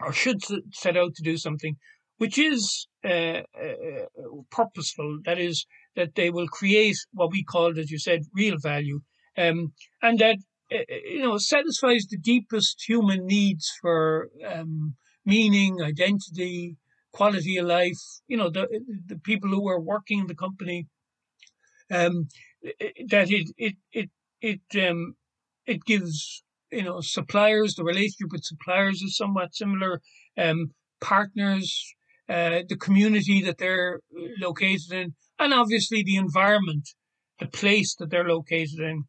[0.00, 0.40] or should
[0.72, 1.76] set out to do something,
[2.18, 4.06] which is uh, uh,
[4.50, 5.20] purposeful.
[5.24, 9.00] That is that they will create what we called, as you said, real value,
[9.36, 10.38] um, and that
[10.72, 16.76] uh, uh, you know satisfies the deepest human needs for um, meaning, identity,
[17.12, 18.00] quality of life.
[18.28, 18.66] You know, the
[19.06, 20.86] the people who are working in the company.
[21.90, 22.28] Um,
[23.08, 25.14] that it it it it um,
[25.66, 30.00] it gives you know suppliers the relationship with suppliers is somewhat similar.
[30.36, 31.94] Um, partners,
[32.28, 34.00] uh, the community that they're
[34.40, 36.88] located in, and obviously the environment,
[37.38, 39.04] the place that they're located in,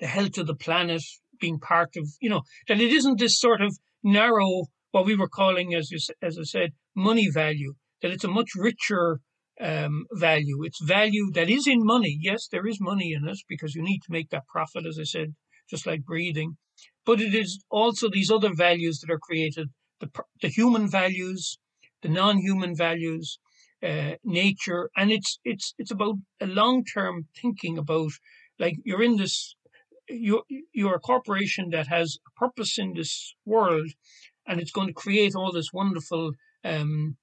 [0.00, 1.02] the health of the planet
[1.40, 5.28] being part of, you know, that it isn't this sort of narrow, what we were
[5.28, 9.20] calling, as you, as I said, money value, that it's a much richer
[9.60, 10.62] um, value.
[10.64, 12.18] It's value that is in money.
[12.20, 15.04] Yes, there is money in it because you need to make that profit, as I
[15.04, 15.34] said,
[15.68, 16.56] just like breathing.
[17.04, 19.68] But it is also these other values that are created
[20.00, 21.58] the, the human values,
[22.02, 23.38] the non human values,
[23.82, 28.12] uh, nature, and it's it's it's about a long term thinking about
[28.58, 29.56] like you're in this
[30.08, 33.90] you're you're a corporation that has a purpose in this world,
[34.46, 36.32] and it's going to create all this wonderful
[36.64, 37.16] um,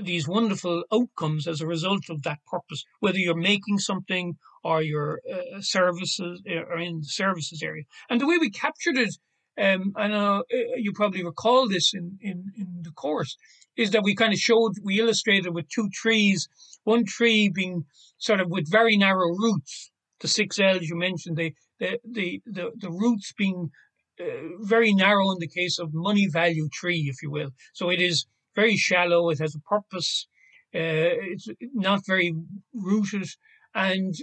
[0.00, 2.84] these wonderful outcomes as a result of that purpose.
[3.00, 8.26] Whether you're making something or your uh, services or in the services area, and the
[8.26, 9.16] way we captured it.
[9.58, 13.38] Um, I know uh, you probably recall this in, in, in the course
[13.76, 16.48] is that we kind of showed, we illustrated with two trees,
[16.84, 17.84] one tree being
[18.18, 22.70] sort of with very narrow roots, the six L's you mentioned, the, the, the, the,
[22.76, 23.70] the roots being
[24.18, 24.24] uh,
[24.60, 27.50] very narrow in the case of money value tree, if you will.
[27.74, 30.26] So it is very shallow, it has a purpose,
[30.72, 32.34] it's not very
[32.72, 33.28] rooted,
[33.74, 34.14] and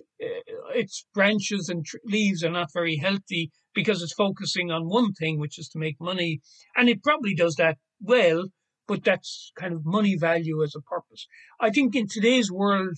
[0.74, 5.40] its branches and tr- leaves are not very healthy because it's focusing on one thing,
[5.40, 6.42] which is to make money,
[6.76, 8.46] and it probably does that well.
[8.88, 11.28] But that's kind of money value as a purpose.
[11.60, 12.98] I think in today's world,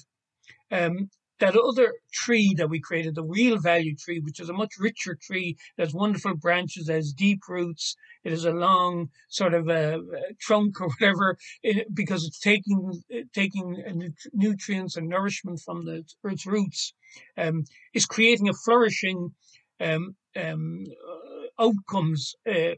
[0.72, 1.10] um,
[1.40, 5.18] that other tree that we created, the real value tree, which is a much richer
[5.22, 10.34] tree, has wonderful branches, has deep roots, it has a long sort of a, a
[10.40, 13.02] trunk or whatever, it, because it's taking
[13.34, 16.94] taking nutrients and nourishment from the its roots,
[17.38, 19.32] um, is creating a flourishing
[19.82, 20.86] um, um,
[21.60, 22.76] outcomes uh,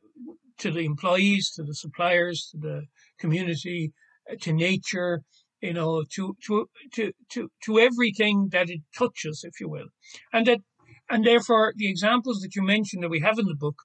[0.60, 2.86] to the employees, to the suppliers, to the
[3.20, 3.94] community,
[4.32, 5.22] uh, to nature,
[5.62, 9.88] you know, to to to to to everything that it touches, if you will,
[10.34, 10.60] and that
[11.10, 13.78] and therefore the examples that you mentioned that we have in the book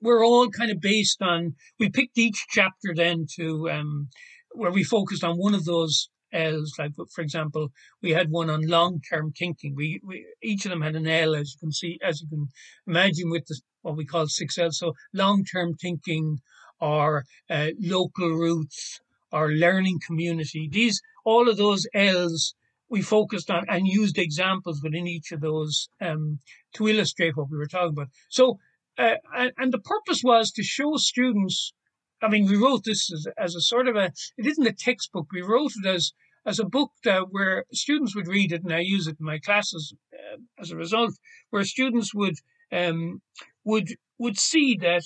[0.00, 4.08] were all kind of based on we picked each chapter then to um,
[4.52, 6.74] where we focused on one of those L's.
[6.78, 7.68] Like for example,
[8.02, 9.74] we had one on long term thinking.
[9.74, 12.48] We, we each of them had an L, as you can see, as you can
[12.86, 14.78] imagine, with the, what we call six L's.
[14.78, 16.38] So long term thinking,
[16.80, 19.00] or uh, local roots,
[19.32, 20.68] our learning community.
[20.70, 22.54] These, all of those L's
[22.90, 26.38] we focused on and used examples within each of those um,
[26.74, 28.08] to illustrate what we were talking about.
[28.30, 28.58] So,
[28.96, 31.74] uh, and, and, the purpose was to show students.
[32.22, 34.12] I mean, we wrote this as, as a sort of a.
[34.38, 35.26] It isn't a textbook.
[35.32, 36.12] We wrote it as
[36.46, 39.38] as a book that where students would read it, and I use it in my
[39.38, 41.12] classes uh, as a result,
[41.50, 42.36] where students would
[42.72, 43.20] um,
[43.64, 43.88] would
[44.18, 45.02] would see that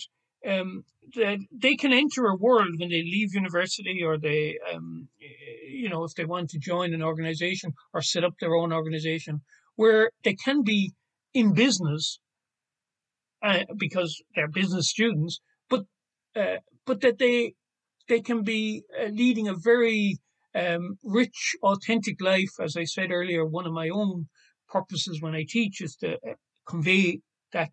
[0.47, 0.85] um,
[1.15, 5.09] that they can enter a world when they leave university or they, um,
[5.69, 9.41] you know, if they want to join an organization or set up their own organization,
[9.77, 10.93] where they can be
[11.35, 12.19] in business
[13.43, 15.83] uh, because they're business students, but
[16.37, 16.57] uh,
[16.87, 17.55] but that they
[18.09, 20.19] they can be uh, leading a very
[20.55, 22.53] um, rich, authentic life.
[22.61, 24.29] As I said earlier, one of my own
[24.69, 26.35] purposes when I teach is to uh,
[26.67, 27.21] convey
[27.53, 27.71] that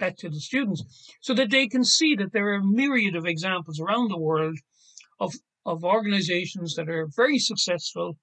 [0.00, 0.82] that to the students
[1.20, 4.58] so that they can see that there are a myriad of examples around the world
[5.20, 5.32] of,
[5.64, 8.16] of organizations that are very successful,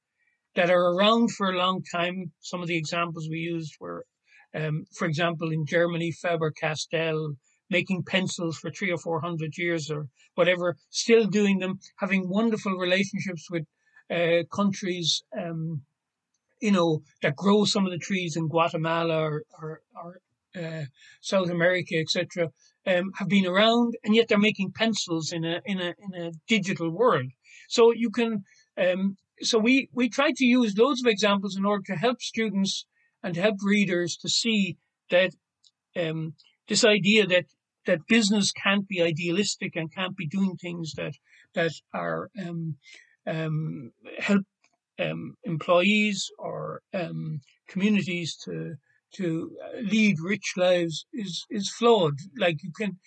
[0.56, 2.32] that are around for a long time.
[2.42, 4.06] Some of the examples we used were,
[4.54, 7.36] um, for example, in Germany, Faber Castell,
[7.70, 12.74] making pencils for three or four hundred years or whatever, still doing them, having wonderful
[12.74, 13.66] relationships with
[14.12, 15.84] uh, countries, um,
[16.62, 20.20] you know, that grow some of the trees in Guatemala or, or, or
[20.56, 20.86] uh,
[21.22, 22.50] South America, etc.,
[22.88, 26.32] um, have been around, and yet they're making pencils in a in a in a
[26.48, 27.32] digital world.
[27.70, 28.44] So you can.
[28.78, 32.86] Um, so we we try to use loads of examples in order to help students
[33.24, 34.78] and help readers to see
[35.10, 35.32] that
[35.96, 36.34] um,
[36.68, 37.46] this idea that
[37.86, 41.14] that business can't be idealistic and can't be doing things that
[41.54, 42.76] that are um,
[43.26, 44.44] um, help
[45.00, 48.76] um, employees or um, communities to
[49.16, 52.16] to uh, lead rich lives is is flawed.
[52.38, 52.98] Like you can,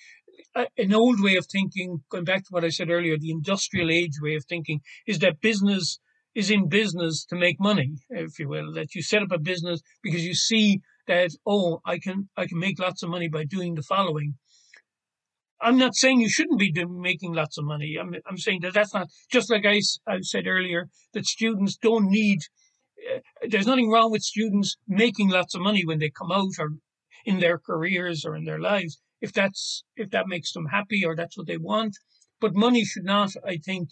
[0.54, 3.90] uh, an old way of thinking, going back to what I said earlier, the industrial
[3.90, 5.98] age way of thinking is that business
[6.34, 8.72] is in business to make money, if you will.
[8.72, 12.58] That you set up a business because you see that oh, I can I can
[12.58, 14.34] make lots of money by doing the following.
[15.60, 17.96] I'm not saying you shouldn't be making lots of money.
[18.00, 22.10] I'm, I'm saying that that's not just like I, I said earlier that students don't
[22.10, 22.40] need
[23.48, 26.70] there's nothing wrong with students making lots of money when they come out or
[27.24, 31.14] in their careers or in their lives if that's if that makes them happy or
[31.16, 31.96] that's what they want.
[32.40, 33.90] But money should not i think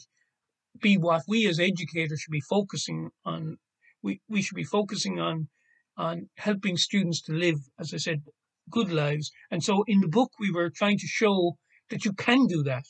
[0.83, 3.59] be what we as educators should be focusing on.
[4.03, 5.49] We, we should be focusing on
[5.97, 8.23] on helping students to live as i said
[8.69, 9.31] good lives.
[9.51, 11.57] And so in the book we were trying to show
[11.91, 12.87] that you can do that.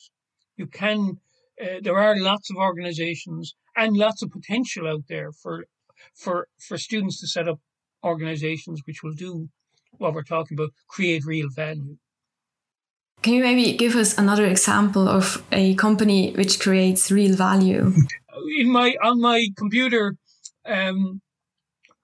[0.57, 1.19] You can
[1.61, 5.65] uh, there are lots of organizations and lots of potential out there for
[6.15, 7.59] for for students to set up
[8.03, 9.49] organizations which will do
[9.97, 11.97] what we're talking about, create real value.
[13.21, 17.93] Can you maybe give us another example of a company which creates real value?
[18.57, 20.15] In my on my computer,
[20.65, 21.21] um,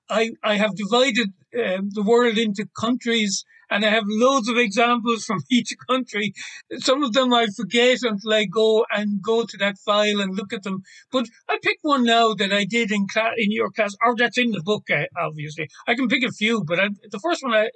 [0.10, 5.26] I I have divided um, the world into countries and I have loads of examples
[5.26, 6.34] from each country.
[6.78, 10.54] Some of them I forget until I go and go to that file and look
[10.54, 10.84] at them.
[11.12, 14.38] But I pick one now that I did in class, in your class, or that's
[14.38, 15.70] in the book, uh, obviously.
[15.88, 17.70] I can pick a few, but I, the first one I,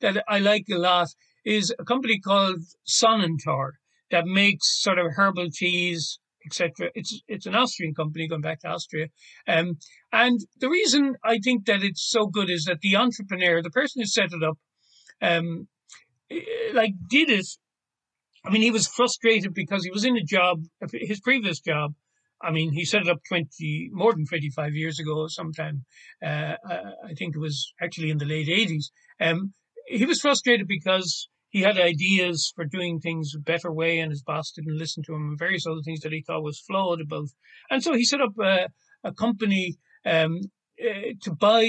[0.00, 1.08] that I like a lot
[1.44, 3.72] is a company called Sonnentor
[4.10, 6.90] that makes sort of herbal teas, etc.
[6.94, 9.08] It's it's an Austrian company going back to Austria,
[9.48, 9.78] um,
[10.12, 14.02] and the reason I think that it's so good is that the entrepreneur, the person
[14.02, 14.58] who set it up,
[15.22, 15.68] um,
[16.74, 17.46] like did it.
[18.44, 21.94] I mean, he was frustrated because he was in a job, his previous job,
[22.42, 25.84] I mean, he set it up 20, more than 25 years ago, sometime.
[26.22, 28.90] Uh, uh, I think it was actually in the late 80s.
[29.20, 29.52] Um,
[29.86, 34.22] he was frustrated because he had ideas for doing things a better way and his
[34.22, 37.28] boss didn't listen to him and various other things that he thought was flawed about.
[37.70, 38.68] And so he set up a,
[39.04, 40.40] a company um,
[40.82, 41.68] uh, to buy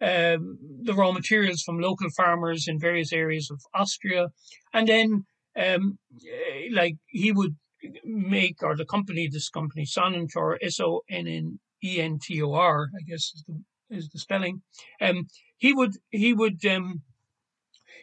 [0.00, 4.28] um, the raw materials from local farmers in various areas of Austria.
[4.72, 5.24] And then,
[5.58, 7.56] um, eh, like, he would
[8.04, 12.52] make, or the company, this company, Sonnentor, S O N N E N T O
[12.52, 14.62] R, I guess is the, is the spelling.
[15.00, 15.26] Um,
[15.56, 17.02] he would, he would, um,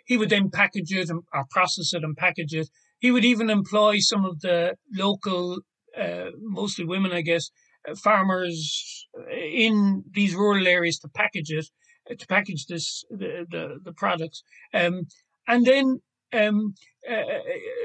[0.06, 2.70] he would then package it and, or process it and package it.
[3.00, 5.60] He would even employ some of the local,
[5.98, 7.52] uh, mostly women, I guess,
[7.89, 11.68] uh, farmers in these rural areas to package it
[12.08, 14.43] to package this the the, the products.
[14.74, 15.08] Um,
[15.47, 15.99] and then
[16.34, 16.74] um,
[17.10, 17.39] uh,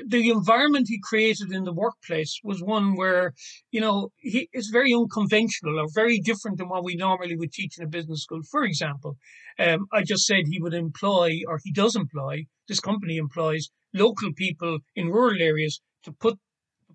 [0.07, 3.33] the environment he created in the workplace was one where,
[3.71, 7.79] you know, he is very unconventional or very different than what we normally would teach
[7.79, 8.41] in a business school.
[8.51, 9.17] For example,
[9.59, 14.33] um, I just said he would employ, or he does employ, this company employs local
[14.35, 16.39] people in rural areas to put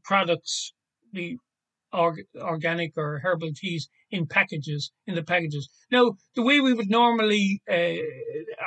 [0.03, 0.73] products,
[1.13, 1.38] the
[1.93, 5.69] organic or herbal teas in packages, in the packages.
[5.91, 8.01] Now, the way we would normally, uh,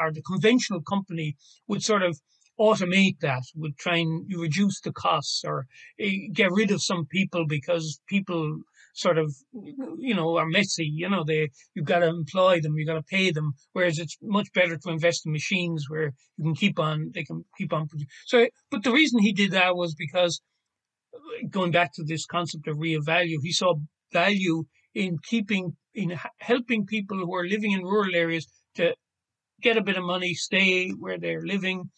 [0.00, 2.18] or the conventional company would sort of
[2.58, 5.66] automate that, would try and reduce the costs or
[6.02, 8.60] uh, get rid of some people because people
[8.94, 9.32] sort of,
[9.98, 10.90] you know, are messy.
[10.92, 13.52] You know, they you've got to employ them, you've got to pay them.
[13.72, 17.44] Whereas it's much better to invest in machines where you can keep on, they can
[17.56, 17.86] keep on.
[17.88, 18.08] producing.
[18.26, 20.40] So, but the reason he did that was because
[21.50, 23.74] going back to this concept of real value, he saw
[24.12, 24.64] value
[24.94, 28.46] in keeping, in helping people who are living in rural areas
[28.76, 28.94] to
[29.60, 31.90] get a bit of money, stay where they're living.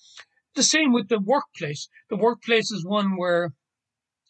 [0.54, 1.88] The same with the workplace.
[2.08, 3.52] The workplace is one where,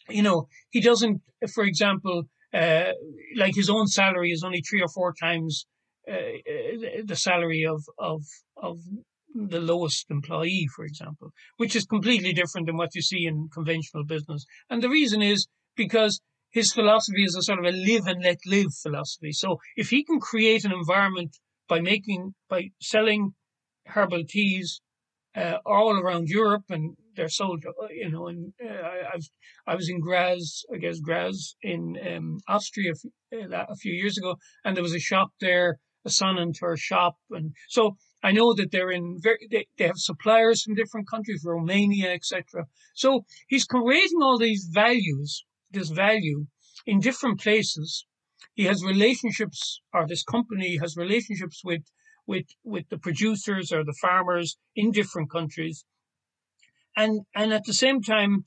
[0.08, 1.22] you know, he doesn't,
[1.54, 2.92] for example, uh,
[3.36, 5.66] like his own salary is only three or four times
[6.08, 8.22] uh, uh the salary of of
[8.56, 8.78] of
[9.34, 14.04] the lowest employee, for example, which is completely different than what you see in conventional
[14.04, 14.44] business.
[14.68, 16.20] And the reason is because
[16.50, 19.32] his philosophy is a sort of a live and let live philosophy.
[19.32, 21.36] So if he can create an environment
[21.68, 23.34] by making, by selling
[23.86, 24.80] herbal teas
[25.36, 28.72] uh, all around Europe and they're sold, uh, you know, and uh,
[29.12, 29.30] I, was,
[29.66, 32.92] I was in Graz, I guess Graz in um, Austria
[33.32, 37.16] uh, a few years ago, and there was a shop there, a Sonnentor shop.
[37.30, 41.42] And so I know that they're in very, they, they have suppliers from different countries,
[41.44, 42.66] Romania, etc.
[42.94, 46.46] So he's creating all these values, this value
[46.86, 48.06] in different places.
[48.54, 51.82] He has relationships, or this company has relationships with,
[52.26, 55.84] with, with the producers or the farmers in different countries.
[56.96, 58.44] And, and at the same time,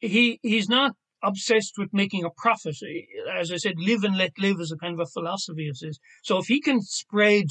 [0.00, 0.92] he, he's not
[1.22, 2.76] obsessed with making a profit.
[3.32, 5.98] As I said, live and let live is a kind of a philosophy of his.
[6.22, 7.46] So if he can spread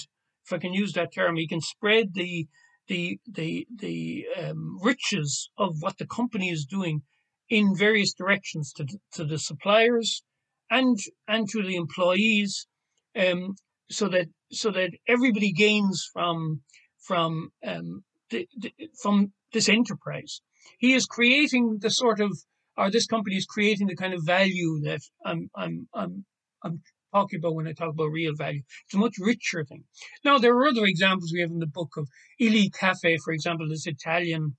[0.47, 2.47] if I can use that term, he can spread the
[2.87, 7.01] the the the um, riches of what the company is doing
[7.49, 10.23] in various directions to to the suppliers
[10.69, 12.67] and and to the employees,
[13.15, 13.55] um,
[13.91, 16.61] so that so that everybody gains from
[17.05, 18.71] from um, the, the,
[19.01, 20.41] from this enterprise.
[20.79, 22.31] He is creating the sort of
[22.77, 26.25] or this company is creating the kind of value that I'm I'm I'm
[26.63, 26.81] I'm
[27.13, 28.61] talking about when I talk about real value.
[28.85, 29.83] It's a much richer thing.
[30.23, 32.07] Now, there are other examples we have in the book of
[32.39, 34.55] Illy Cafe, for example, this Italian,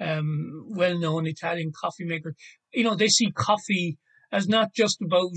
[0.00, 2.34] um, well-known Italian coffee maker.
[2.72, 3.98] You know, they see coffee
[4.30, 5.30] as not just about,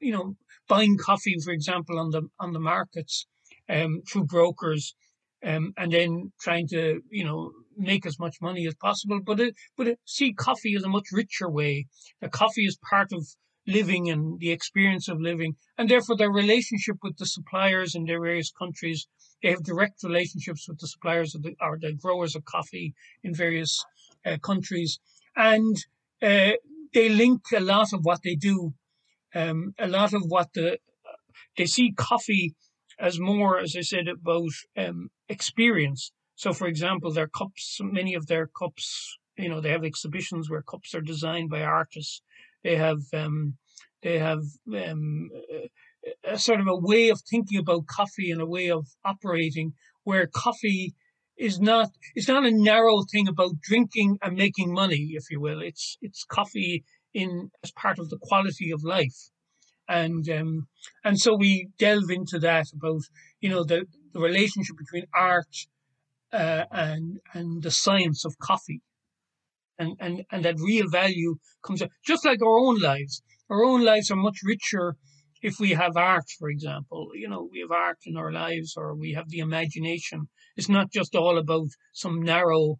[0.00, 0.36] you know,
[0.68, 3.26] buying coffee, for example, on the on the markets
[3.68, 4.94] um, through brokers,
[5.44, 9.20] um, and then trying to, you know, make as much money as possible.
[9.24, 11.86] But it, but it, see coffee as a much richer way.
[12.20, 13.26] The coffee is part of
[13.70, 18.20] living and the experience of living, and therefore their relationship with the suppliers in their
[18.20, 19.06] various countries.
[19.42, 23.34] They have direct relationships with the suppliers of the, or the growers of coffee in
[23.34, 23.82] various
[24.26, 24.98] uh, countries,
[25.36, 25.76] and
[26.22, 26.52] uh,
[26.92, 28.74] they link a lot of what they do,
[29.34, 30.78] um, a lot of what the
[31.56, 32.54] they see coffee
[32.98, 36.12] as more, as I said, about um, experience.
[36.34, 40.62] So, for example, their cups, many of their cups, you know, they have exhibitions where
[40.62, 42.22] cups are designed by artists
[42.62, 43.56] they have um,
[44.02, 44.42] they have
[44.74, 45.28] um,
[46.24, 49.74] a sort of a way of thinking about coffee and a way of operating
[50.04, 50.94] where coffee
[51.36, 55.60] is not it's not a narrow thing about drinking and making money, if you will.
[55.60, 56.84] It's it's coffee
[57.14, 59.30] in as part of the quality of life,
[59.88, 60.68] and um,
[61.04, 63.02] and so we delve into that about
[63.40, 65.54] you know the the relationship between art
[66.32, 68.82] uh, and and the science of coffee
[69.80, 73.22] and, and, and that real value comes just like our own lives.
[73.50, 74.96] Our own lives are much richer
[75.42, 77.10] if we have art, for example.
[77.14, 80.28] You know, we have art in our lives, or we have the imagination.
[80.56, 82.76] It's not just all about some narrow.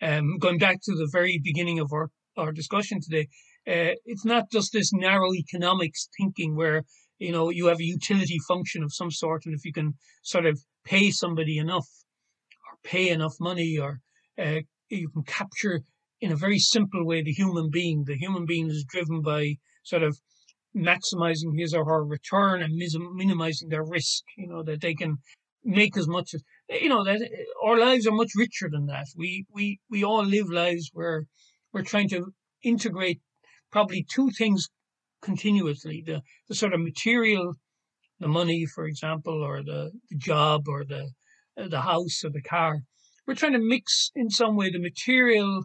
[0.00, 3.28] Um, going back to the very beginning of our, our discussion today,
[3.66, 6.84] uh, it's not just this narrow economics thinking where
[7.18, 10.46] you know you have a utility function of some sort, and if you can sort
[10.46, 11.88] of pay somebody enough,
[12.70, 14.00] or pay enough money, or
[14.38, 15.80] uh, you can capture
[16.20, 18.04] in a very simple way the human being.
[18.06, 19.56] The human being is driven by
[19.86, 20.18] sort of
[20.76, 24.22] maximizing his or her return and minimizing their risk.
[24.36, 25.18] You know that they can
[25.64, 27.20] make as much as you know that
[27.64, 29.06] our lives are much richer than that.
[29.16, 31.24] We we we all live lives where
[31.72, 32.32] we're trying to
[32.62, 33.20] integrate
[33.70, 34.68] probably two things
[35.22, 37.54] continuously: the the sort of material,
[38.18, 41.10] the money, for example, or the, the job, or the
[41.56, 42.80] the house or the car.
[43.26, 45.64] We're trying to mix in some way the material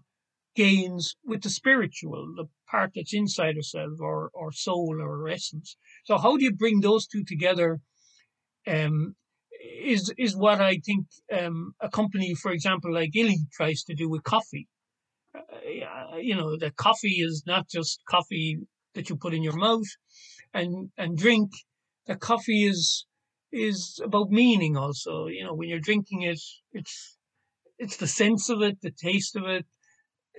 [0.55, 5.77] gains with the spiritual, the part that's inside ourselves, or or soul, or essence.
[6.05, 7.79] So how do you bring those two together?
[8.67, 9.15] Um,
[9.83, 11.05] is is what I think
[11.39, 14.67] um, a company, for example, like Illy tries to do with coffee.
[15.35, 18.59] Uh, you know, that coffee is not just coffee
[18.95, 19.89] that you put in your mouth
[20.53, 21.51] and and drink.
[22.07, 23.05] The coffee is
[23.51, 25.27] is about meaning also.
[25.27, 26.41] You know, when you're drinking it,
[26.71, 27.17] it's
[27.77, 29.65] it's the sense of it, the taste of it,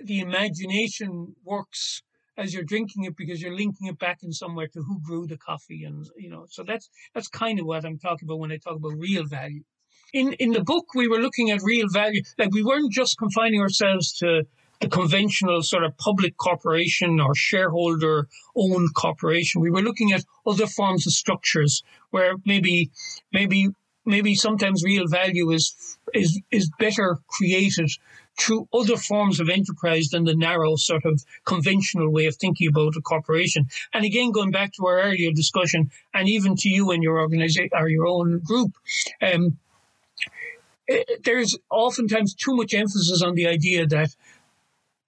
[0.01, 2.03] the imagination works
[2.37, 5.37] as you're drinking it because you're linking it back in somewhere to who grew the
[5.37, 8.57] coffee and you know so that's that's kind of what i'm talking about when i
[8.57, 9.63] talk about real value.
[10.13, 12.21] In in the book we were looking at real value.
[12.37, 14.43] Like we weren't just confining ourselves to
[14.79, 19.61] the conventional sort of public corporation or shareholder owned corporation.
[19.61, 22.91] We were looking at other forms of structures where maybe
[23.31, 23.69] maybe
[24.05, 27.89] maybe sometimes real value is is is better created
[28.39, 32.95] through other forms of enterprise than the narrow sort of conventional way of thinking about
[32.95, 33.67] a corporation.
[33.93, 37.69] And again, going back to our earlier discussion, and even to you and your organization
[37.73, 38.71] or your own group,
[39.21, 39.57] um,
[40.89, 44.09] eh, there's oftentimes too much emphasis on the idea that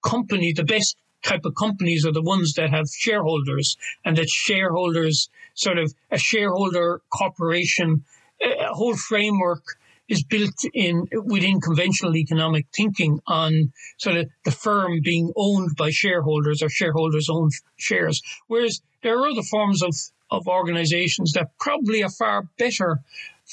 [0.04, 5.28] company, the best type of companies are the ones that have shareholders and that shareholders
[5.54, 8.04] sort of a shareholder corporation,
[8.42, 9.62] a whole framework
[10.08, 15.90] is built in within conventional economic thinking on sort of the firm being owned by
[15.90, 18.22] shareholders or shareholders own shares.
[18.46, 19.94] Whereas there are other forms of,
[20.30, 23.00] of organizations that probably are far better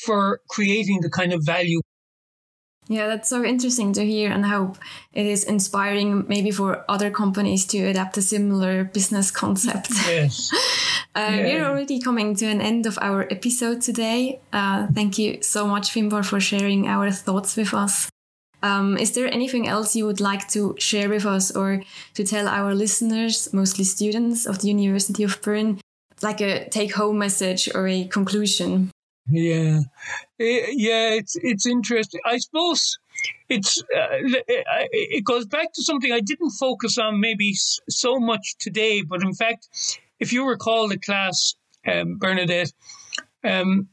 [0.06, 1.82] for creating the kind of value
[2.90, 4.78] yeah, that's so interesting to hear and hope
[5.14, 9.90] it is inspiring maybe for other companies to adapt a similar business concept.
[10.06, 10.52] Yes.
[11.16, 11.44] uh, yeah.
[11.44, 14.40] We're already coming to an end of our episode today.
[14.52, 18.10] Uh, thank you so much, Finbarr, for sharing our thoughts with us.
[18.64, 21.84] Um, is there anything else you would like to share with us or
[22.16, 25.82] to tell our listeners, mostly students of the University of Bern,
[26.22, 28.90] like a take home message or a conclusion?
[29.30, 29.82] Yeah,
[30.40, 32.22] eh, yeah, it's it's interesting.
[32.26, 32.98] I suppose
[33.50, 34.08] it's uh,
[34.92, 37.54] it goes back to something I didn't focus on maybe
[37.90, 39.68] so much today, but in fact,
[40.24, 41.56] if you recall the class,
[41.86, 42.72] um, Bernadette,
[43.44, 43.90] um,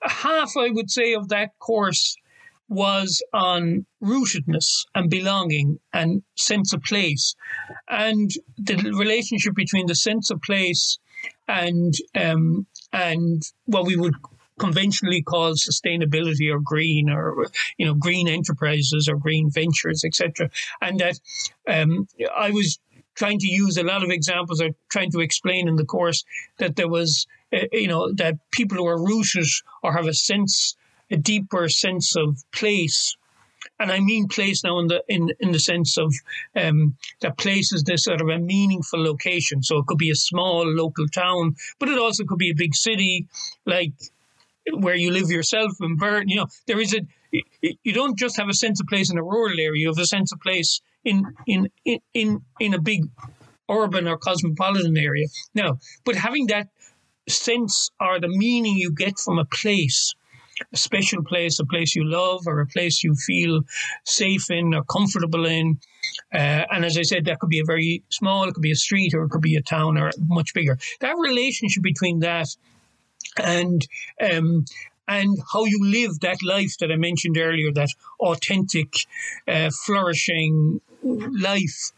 [0.00, 2.16] half I would say of that course
[2.70, 7.34] was on rootedness and belonging and sense of place,
[7.86, 10.98] and the relationship between the sense of place
[11.46, 14.14] and um, and what we would
[14.58, 17.46] conventionally called sustainability or green or
[17.76, 20.48] you know green enterprises or green ventures etc
[20.80, 21.18] and that
[21.66, 22.78] um, i was
[23.14, 26.24] trying to use a lot of examples or trying to explain in the course
[26.58, 29.46] that there was uh, you know that people who are rooted
[29.82, 30.76] or have a sense
[31.10, 33.16] a deeper sense of place
[33.78, 36.14] and I mean place now in the in, in the sense of
[36.56, 39.62] um, that place is this sort of a meaningful location.
[39.62, 42.74] So it could be a small local town, but it also could be a big
[42.74, 43.26] city
[43.66, 43.92] like
[44.72, 46.28] where you live yourself in Bern.
[46.28, 47.00] You know, there is a
[47.60, 49.80] you don't just have a sense of place in a rural area.
[49.80, 51.68] You have a sense of place in in
[52.14, 53.04] in in a big
[53.70, 55.26] urban or cosmopolitan area.
[55.54, 56.68] Now, but having that
[57.28, 60.14] sense or the meaning you get from a place,
[60.72, 63.62] a special place, a place you love, or a place you feel
[64.04, 65.78] safe in or comfortable in.
[66.34, 68.76] Uh, and as I said, that could be a very small, it could be a
[68.76, 70.78] street, or it could be a town, or much bigger.
[71.00, 72.48] That relationship between that
[73.42, 73.86] and
[74.20, 74.64] um,
[75.08, 77.88] and how you live that life that I mentioned earlier, that
[78.20, 78.94] authentic,
[79.48, 81.92] uh, flourishing life.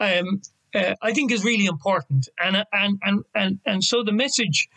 [0.00, 0.42] Um,
[0.74, 4.68] uh, I think is really important, and and and and and so the message,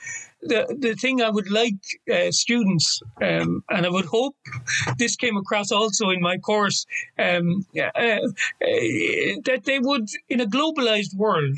[0.41, 4.37] the the thing I would like uh, students, um, and I would hope
[4.97, 6.85] this came across also in my course,
[7.19, 8.29] um, uh, uh
[9.45, 11.57] that they would, in a globalized world,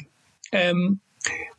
[0.51, 0.99] um,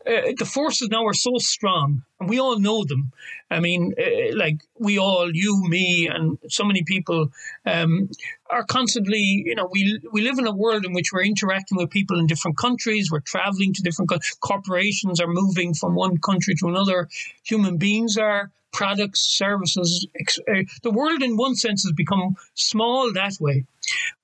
[0.06, 3.12] uh, the forces now are so strong, and we all know them.
[3.50, 7.32] I mean, uh, like we all, you, me, and so many people
[7.64, 8.10] um,
[8.50, 11.90] are constantly, you know, we we live in a world in which we're interacting with
[11.90, 13.10] people in different countries.
[13.10, 17.08] We're traveling to different co- corporations are moving from one country to another.
[17.44, 20.06] Human beings are products, services.
[20.48, 23.64] Uh, the world, in one sense, has become small that way,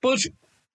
[0.03, 0.20] but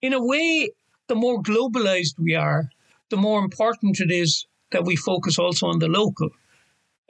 [0.02, 0.70] in a way,
[1.06, 2.70] the more globalized we are,
[3.10, 6.30] the more important it is that we focus also on the local,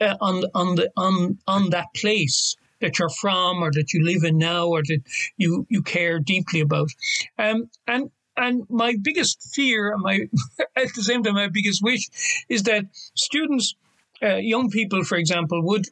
[0.01, 4.23] uh, on on the on on that place that you're from or that you live
[4.23, 5.01] in now or that
[5.37, 6.89] you you care deeply about.
[7.37, 10.27] Um, and and my biggest fear, and my
[10.75, 12.07] at the same time my biggest wish,
[12.49, 12.85] is that
[13.15, 13.75] students,
[14.21, 15.87] uh, young people, for example, would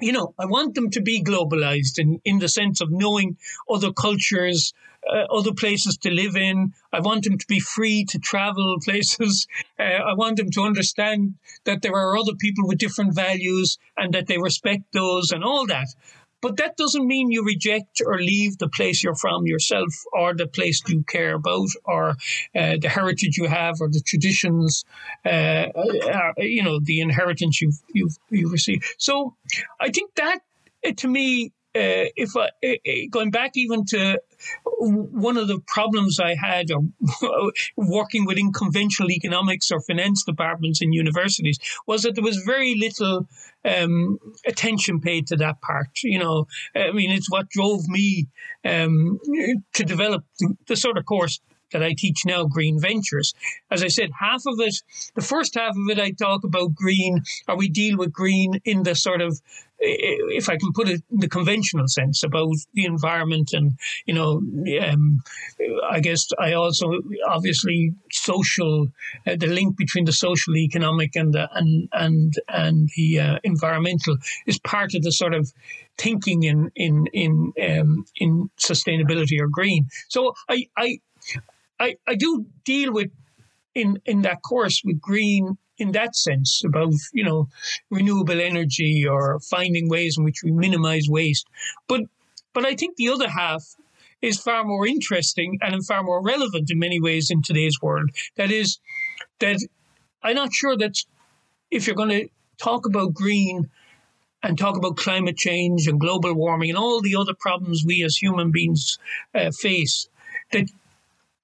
[0.00, 3.36] you know, I want them to be globalized in, in the sense of knowing
[3.70, 4.72] other cultures,
[5.10, 6.72] uh, other places to live in.
[6.92, 9.46] I want them to be free to travel places.
[9.78, 11.34] Uh, I want them to understand
[11.64, 15.66] that there are other people with different values and that they respect those and all
[15.66, 15.88] that.
[16.42, 20.48] But that doesn't mean you reject or leave the place you're from yourself or the
[20.48, 22.10] place you care about or
[22.56, 24.84] uh, the heritage you have or the traditions,
[25.24, 28.84] uh, uh, you know, the inheritance you've, you've, you've received.
[28.98, 29.36] So
[29.80, 30.40] I think that
[30.84, 34.20] uh, to me, uh, if I, uh, going back even to
[34.76, 36.68] one of the problems I had
[37.76, 43.26] working within conventional economics or finance departments in universities was that there was very little
[43.64, 46.02] um, attention paid to that part.
[46.02, 48.28] You know, I mean, it's what drove me
[48.64, 49.18] um,
[49.74, 51.40] to develop the, the sort of course
[51.72, 53.34] that I teach now, Green Ventures.
[53.70, 54.76] As I said, half of it,
[55.14, 58.82] the first half of it, I talk about green, or we deal with green in
[58.82, 59.40] the sort of
[59.82, 63.72] if I can put it in the conventional sense about the environment and
[64.06, 64.40] you know
[64.80, 65.22] um,
[65.90, 66.92] I guess I also
[67.28, 68.88] obviously social
[69.26, 74.16] uh, the link between the social economic and the and and and the uh, environmental
[74.46, 75.52] is part of the sort of
[75.98, 79.86] thinking in in in um, in sustainability or green.
[80.08, 80.98] So I I
[81.80, 83.10] I, I do deal with
[83.74, 87.48] in in that course with green in that sense about you know
[87.90, 91.46] renewable energy or finding ways in which we minimize waste.
[91.88, 92.02] But
[92.54, 93.62] but i think the other half
[94.20, 98.08] is far more interesting and far more relevant in many ways in today's world.
[98.36, 98.78] That is
[99.42, 99.58] that
[100.22, 100.96] i'm not sure that
[101.70, 102.28] if you're going to
[102.58, 103.68] talk about green
[104.42, 108.16] and talk about climate change and global warming and all the other problems we as
[108.16, 108.98] human beings
[109.34, 110.08] uh, face
[110.52, 110.68] that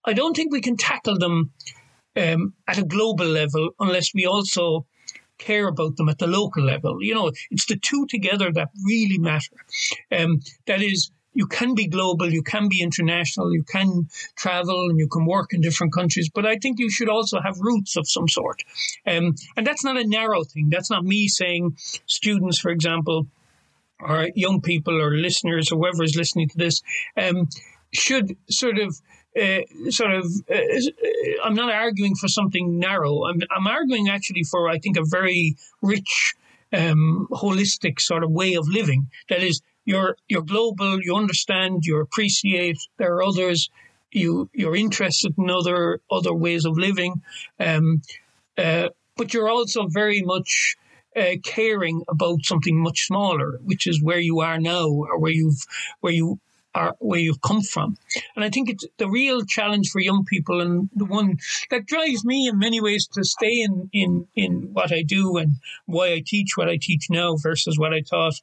[0.04, 1.52] i don't think we can tackle them
[2.18, 4.86] um, at a global level unless we also
[5.38, 6.98] care about them at the local level.
[7.00, 9.56] You know, it's the two together that really matter.
[10.10, 14.98] Um, that is, you can be global, you can be international, you can travel and
[14.98, 18.08] you can work in different countries, but I think you should also have roots of
[18.08, 18.62] some sort.
[19.06, 20.68] Um, and that's not a narrow thing.
[20.70, 23.28] That's not me saying students, for example,
[24.00, 26.82] or young people or listeners or whoever is listening to this
[27.16, 27.48] um,
[27.92, 29.00] should sort of
[29.38, 33.24] uh, sort of, uh, uh, I'm not arguing for something narrow.
[33.24, 36.34] I'm, I'm arguing actually for, I think, a very rich,
[36.72, 39.06] um, holistic sort of way of living.
[39.28, 41.00] That is, you're you're global.
[41.00, 41.84] You understand.
[41.84, 42.78] You appreciate.
[42.98, 43.70] There are others.
[44.12, 47.22] You you're interested in other other ways of living,
[47.58, 48.02] um,
[48.58, 50.76] uh, but you're also very much.
[51.16, 55.64] Uh, caring about something much smaller, which is where you are now, or where you've
[56.00, 56.38] where you
[56.74, 57.96] are where you've come from.
[58.36, 61.38] And I think it's the real challenge for young people and the one
[61.70, 65.54] that drives me in many ways to stay in, in, in what I do and
[65.86, 68.34] why I teach what I teach now versus what I taught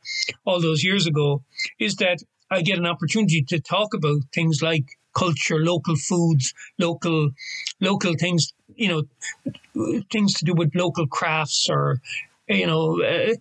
[0.45, 1.43] all those years ago
[1.80, 2.19] is that
[2.51, 7.32] I get an opportunity to talk about things like culture, local foods, local
[7.80, 11.99] local things, you know, things to do with local crafts or
[12.47, 13.34] you know, uh,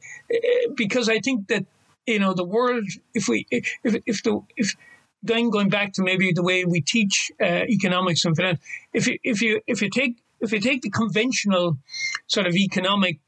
[0.74, 1.66] because I think that
[2.06, 3.76] you know the world if we if
[4.06, 4.74] if the if
[5.22, 8.60] then going back to maybe the way we teach uh, economics and finance
[8.92, 11.78] if you if you if you take if you take the conventional
[12.26, 13.18] sort of economic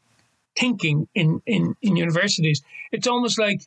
[0.58, 2.62] thinking in in in universities
[2.92, 3.62] it's almost like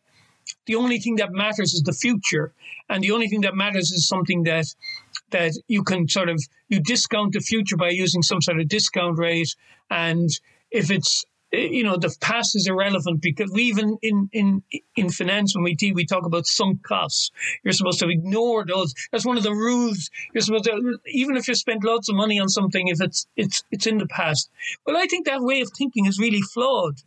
[0.66, 2.54] the only thing that matters is the future
[2.90, 4.66] and the only thing that matters is something that
[5.32, 6.40] that you can sort of
[6.70, 9.56] you discount the future by using some sort of discount rate
[9.90, 10.30] and
[10.72, 14.64] if it's you know the past is irrelevant because we even in in
[14.96, 17.32] in finance when we teach we talk about sunk costs.
[17.64, 18.94] You're supposed to ignore those.
[19.12, 20.10] That's one of the rules.
[20.34, 23.64] You're supposed to even if you spend lots of money on something if it's it's
[23.72, 24.50] it's in the past.
[24.86, 27.02] Well i think that way of thinking is really flawed.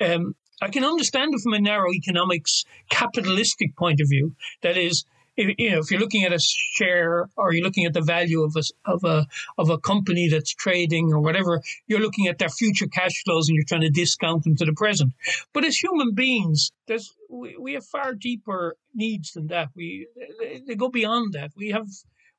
[0.00, 4.34] Um, i can understand it from a narrow economics capitalistic point of view.
[4.62, 5.04] That is
[5.36, 8.42] if, you know, if you're looking at a share or you're looking at the value
[8.42, 9.26] of a, of a,
[9.58, 13.56] of a company that's trading or whatever, you're looking at their future cash flows and
[13.56, 15.12] you're trying to discount them to the present.
[15.52, 19.68] But as human beings, there's, we, we have far deeper needs than that.
[19.74, 20.06] We,
[20.40, 21.50] they, they go beyond that.
[21.56, 21.88] We have,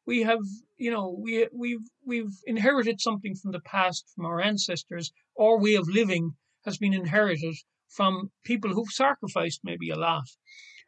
[0.05, 0.39] we have,
[0.77, 5.11] you know, we, we've, we've inherited something from the past, from our ancestors.
[5.39, 7.55] Our way of living has been inherited
[7.89, 10.25] from people who've sacrificed maybe a lot.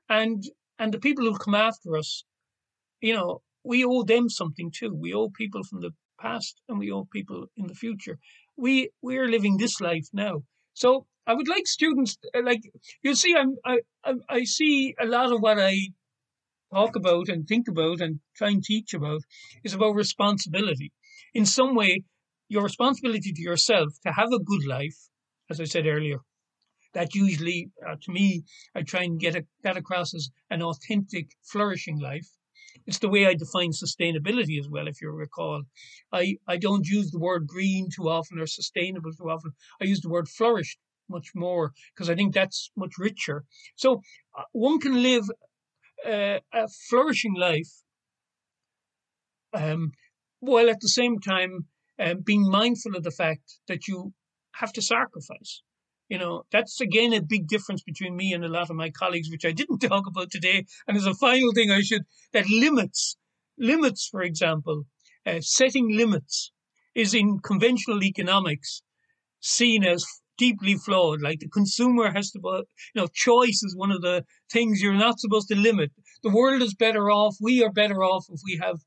[0.09, 0.43] And
[0.79, 2.23] and the people who come after us,
[3.01, 4.93] you know, we owe them something too.
[4.93, 8.17] We owe people from the past and we owe people in the future.
[8.55, 10.43] We we're living this life now.
[10.73, 12.61] So I would like students uh, like
[13.03, 13.79] you see I'm I
[14.29, 15.75] I see a lot of what I
[16.73, 19.21] talk about and think about and try and teach about
[19.63, 20.91] is about responsibility.
[21.33, 22.03] In some way,
[22.49, 24.97] your responsibility to yourself to have a good life,
[25.49, 26.19] as I said earlier,
[26.93, 28.43] that usually, uh, to me,
[28.75, 32.27] I try and get a, that across as an authentic, flourishing life.
[32.85, 35.63] It's the way I define sustainability as well, if you recall.
[36.11, 39.51] I, I don't use the word green too often or sustainable too often.
[39.81, 40.79] I use the word flourished
[41.09, 43.45] much more because I think that's much richer.
[43.75, 44.01] So
[44.37, 45.29] uh, one can live
[46.05, 47.71] uh, a flourishing life
[49.53, 49.91] um,
[50.39, 51.65] while at the same time
[51.99, 54.13] uh, being mindful of the fact that you
[54.53, 55.61] have to sacrifice.
[56.09, 59.29] You know, that's again a big difference between me and a lot of my colleagues,
[59.29, 60.65] which I didn't talk about today.
[60.87, 62.03] And as a final thing, I should
[62.33, 63.17] that limits,
[63.57, 64.85] limits, for example,
[65.25, 66.51] uh, setting limits
[66.95, 68.81] is in conventional economics
[69.39, 70.05] seen as
[70.37, 71.21] deeply flawed.
[71.21, 72.63] Like the consumer has to, you
[72.95, 75.91] know, choice is one of the things you're not supposed to limit.
[76.23, 77.35] The world is better off.
[77.41, 78.77] We are better off if we have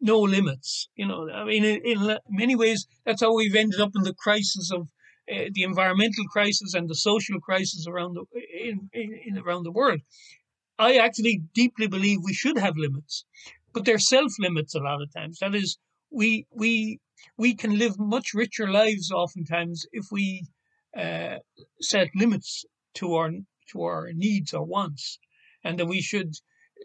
[0.00, 0.88] no limits.
[0.94, 4.14] You know, I mean, in, in many ways, that's how we've ended up in the
[4.14, 4.88] crisis of
[5.30, 8.24] uh, the environmental crisis and the social crisis around the
[8.68, 10.00] in, in, in around the world.
[10.78, 13.24] I actually deeply believe we should have limits,
[13.72, 15.38] but they're self limits a lot of times.
[15.40, 15.78] That is,
[16.10, 17.00] we we
[17.36, 20.46] we can live much richer lives oftentimes if we
[20.96, 21.36] uh,
[21.80, 22.64] set limits
[22.94, 23.30] to our
[23.72, 25.18] to our needs or wants,
[25.62, 26.32] and that we should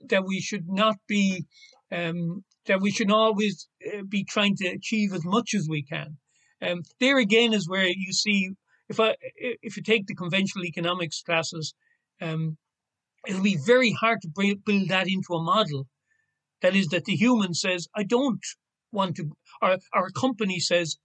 [0.09, 1.45] that we should not be
[1.91, 6.17] um, that we should always uh, be trying to achieve as much as we can.
[6.61, 8.51] Um, there again is where you see
[8.89, 11.73] if I if you take the conventional economics classes,
[12.21, 12.57] um,
[13.27, 15.87] it'll be very hard to build that into a model.
[16.61, 18.45] That is, that the human says, "I don't
[18.91, 19.31] want to,"
[19.61, 20.97] or our company says,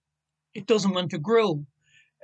[0.55, 1.67] "It doesn't want to grow,"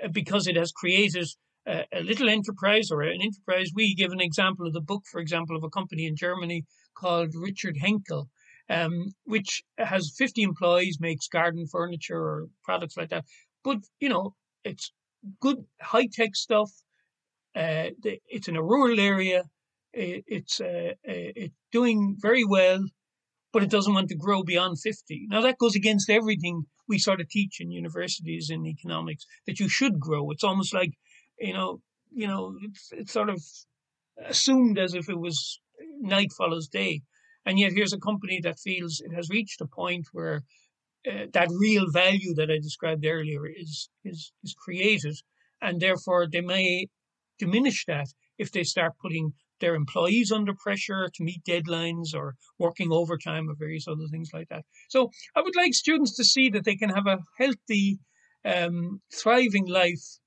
[0.02, 1.28] uh, because it has created
[1.66, 3.72] a, a little enterprise or an enterprise.
[3.74, 6.64] We give an example of the book, for example, of a company in Germany
[6.94, 8.28] called Richard Henkel,
[8.68, 13.24] um, which has 50 employees, makes garden furniture or products like that.
[13.64, 14.92] But, you know, it's
[15.40, 16.70] good high tech stuff.
[17.54, 19.44] Uh, it's in a rural area.
[19.92, 22.84] It's, uh, uh, it's doing very well,
[23.52, 25.26] but it doesn't want to grow beyond 50.
[25.30, 29.68] Now, that goes against everything we sort of teach in universities in economics that you
[29.68, 30.30] should grow.
[30.30, 30.92] It's almost like,
[31.38, 31.80] you know,
[32.12, 33.42] you know, it's, it's sort of
[34.24, 35.60] assumed as if it was
[36.00, 37.02] night follows day.
[37.46, 40.42] And yet, here's a company that feels it has reached a point where
[41.10, 45.16] uh, that real value that I described earlier is, is, is created.
[45.62, 46.88] And therefore, they may
[47.38, 52.92] diminish that if they start putting their employees under pressure to meet deadlines or working
[52.92, 54.64] overtime or various other things like that.
[54.88, 58.00] So I would like students to see that they can have a healthy,
[58.44, 60.18] um, thriving life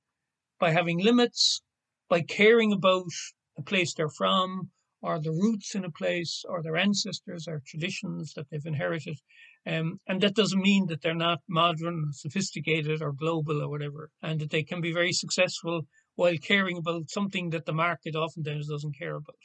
[0.59, 1.61] by having limits,
[2.09, 3.11] by caring about
[3.55, 4.71] the place they're from,
[5.01, 9.17] or the roots in a place or their ancestors or traditions that they've inherited.
[9.65, 14.39] Um, and that doesn't mean that they're not modern, sophisticated, or global or whatever, and
[14.39, 15.83] that they can be very successful
[16.15, 19.35] while caring about something that the market oftentimes doesn't care about.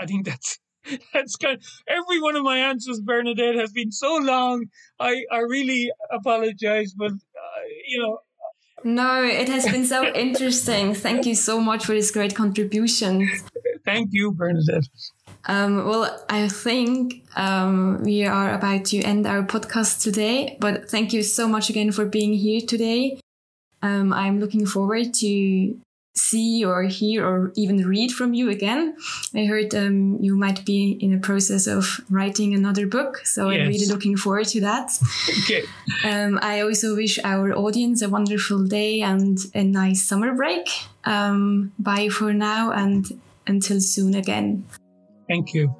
[0.00, 0.58] I think that's
[1.12, 4.66] that's kind of, every one of my answers, Bernadette, has been so long.
[4.98, 8.18] I, I really apologize, but uh, you know.
[8.82, 10.94] No, it has been so interesting.
[10.94, 13.28] Thank you so much for this great contribution.
[13.90, 14.88] Thank you, Bernadette.
[15.46, 21.12] Um, well, I think um, we are about to end our podcast today, but thank
[21.12, 23.18] you so much again for being here today.
[23.82, 25.76] Um, I'm looking forward to
[26.14, 28.96] see or hear or even read from you again.
[29.34, 33.60] I heard um, you might be in a process of writing another book, so yes.
[33.60, 34.92] I'm really looking forward to that.
[35.44, 35.62] okay.
[36.04, 40.68] Um, I also wish our audience a wonderful day and a nice summer break.
[41.04, 43.06] Um, bye for now and
[43.50, 44.64] until soon again.
[45.28, 45.74] Thank you.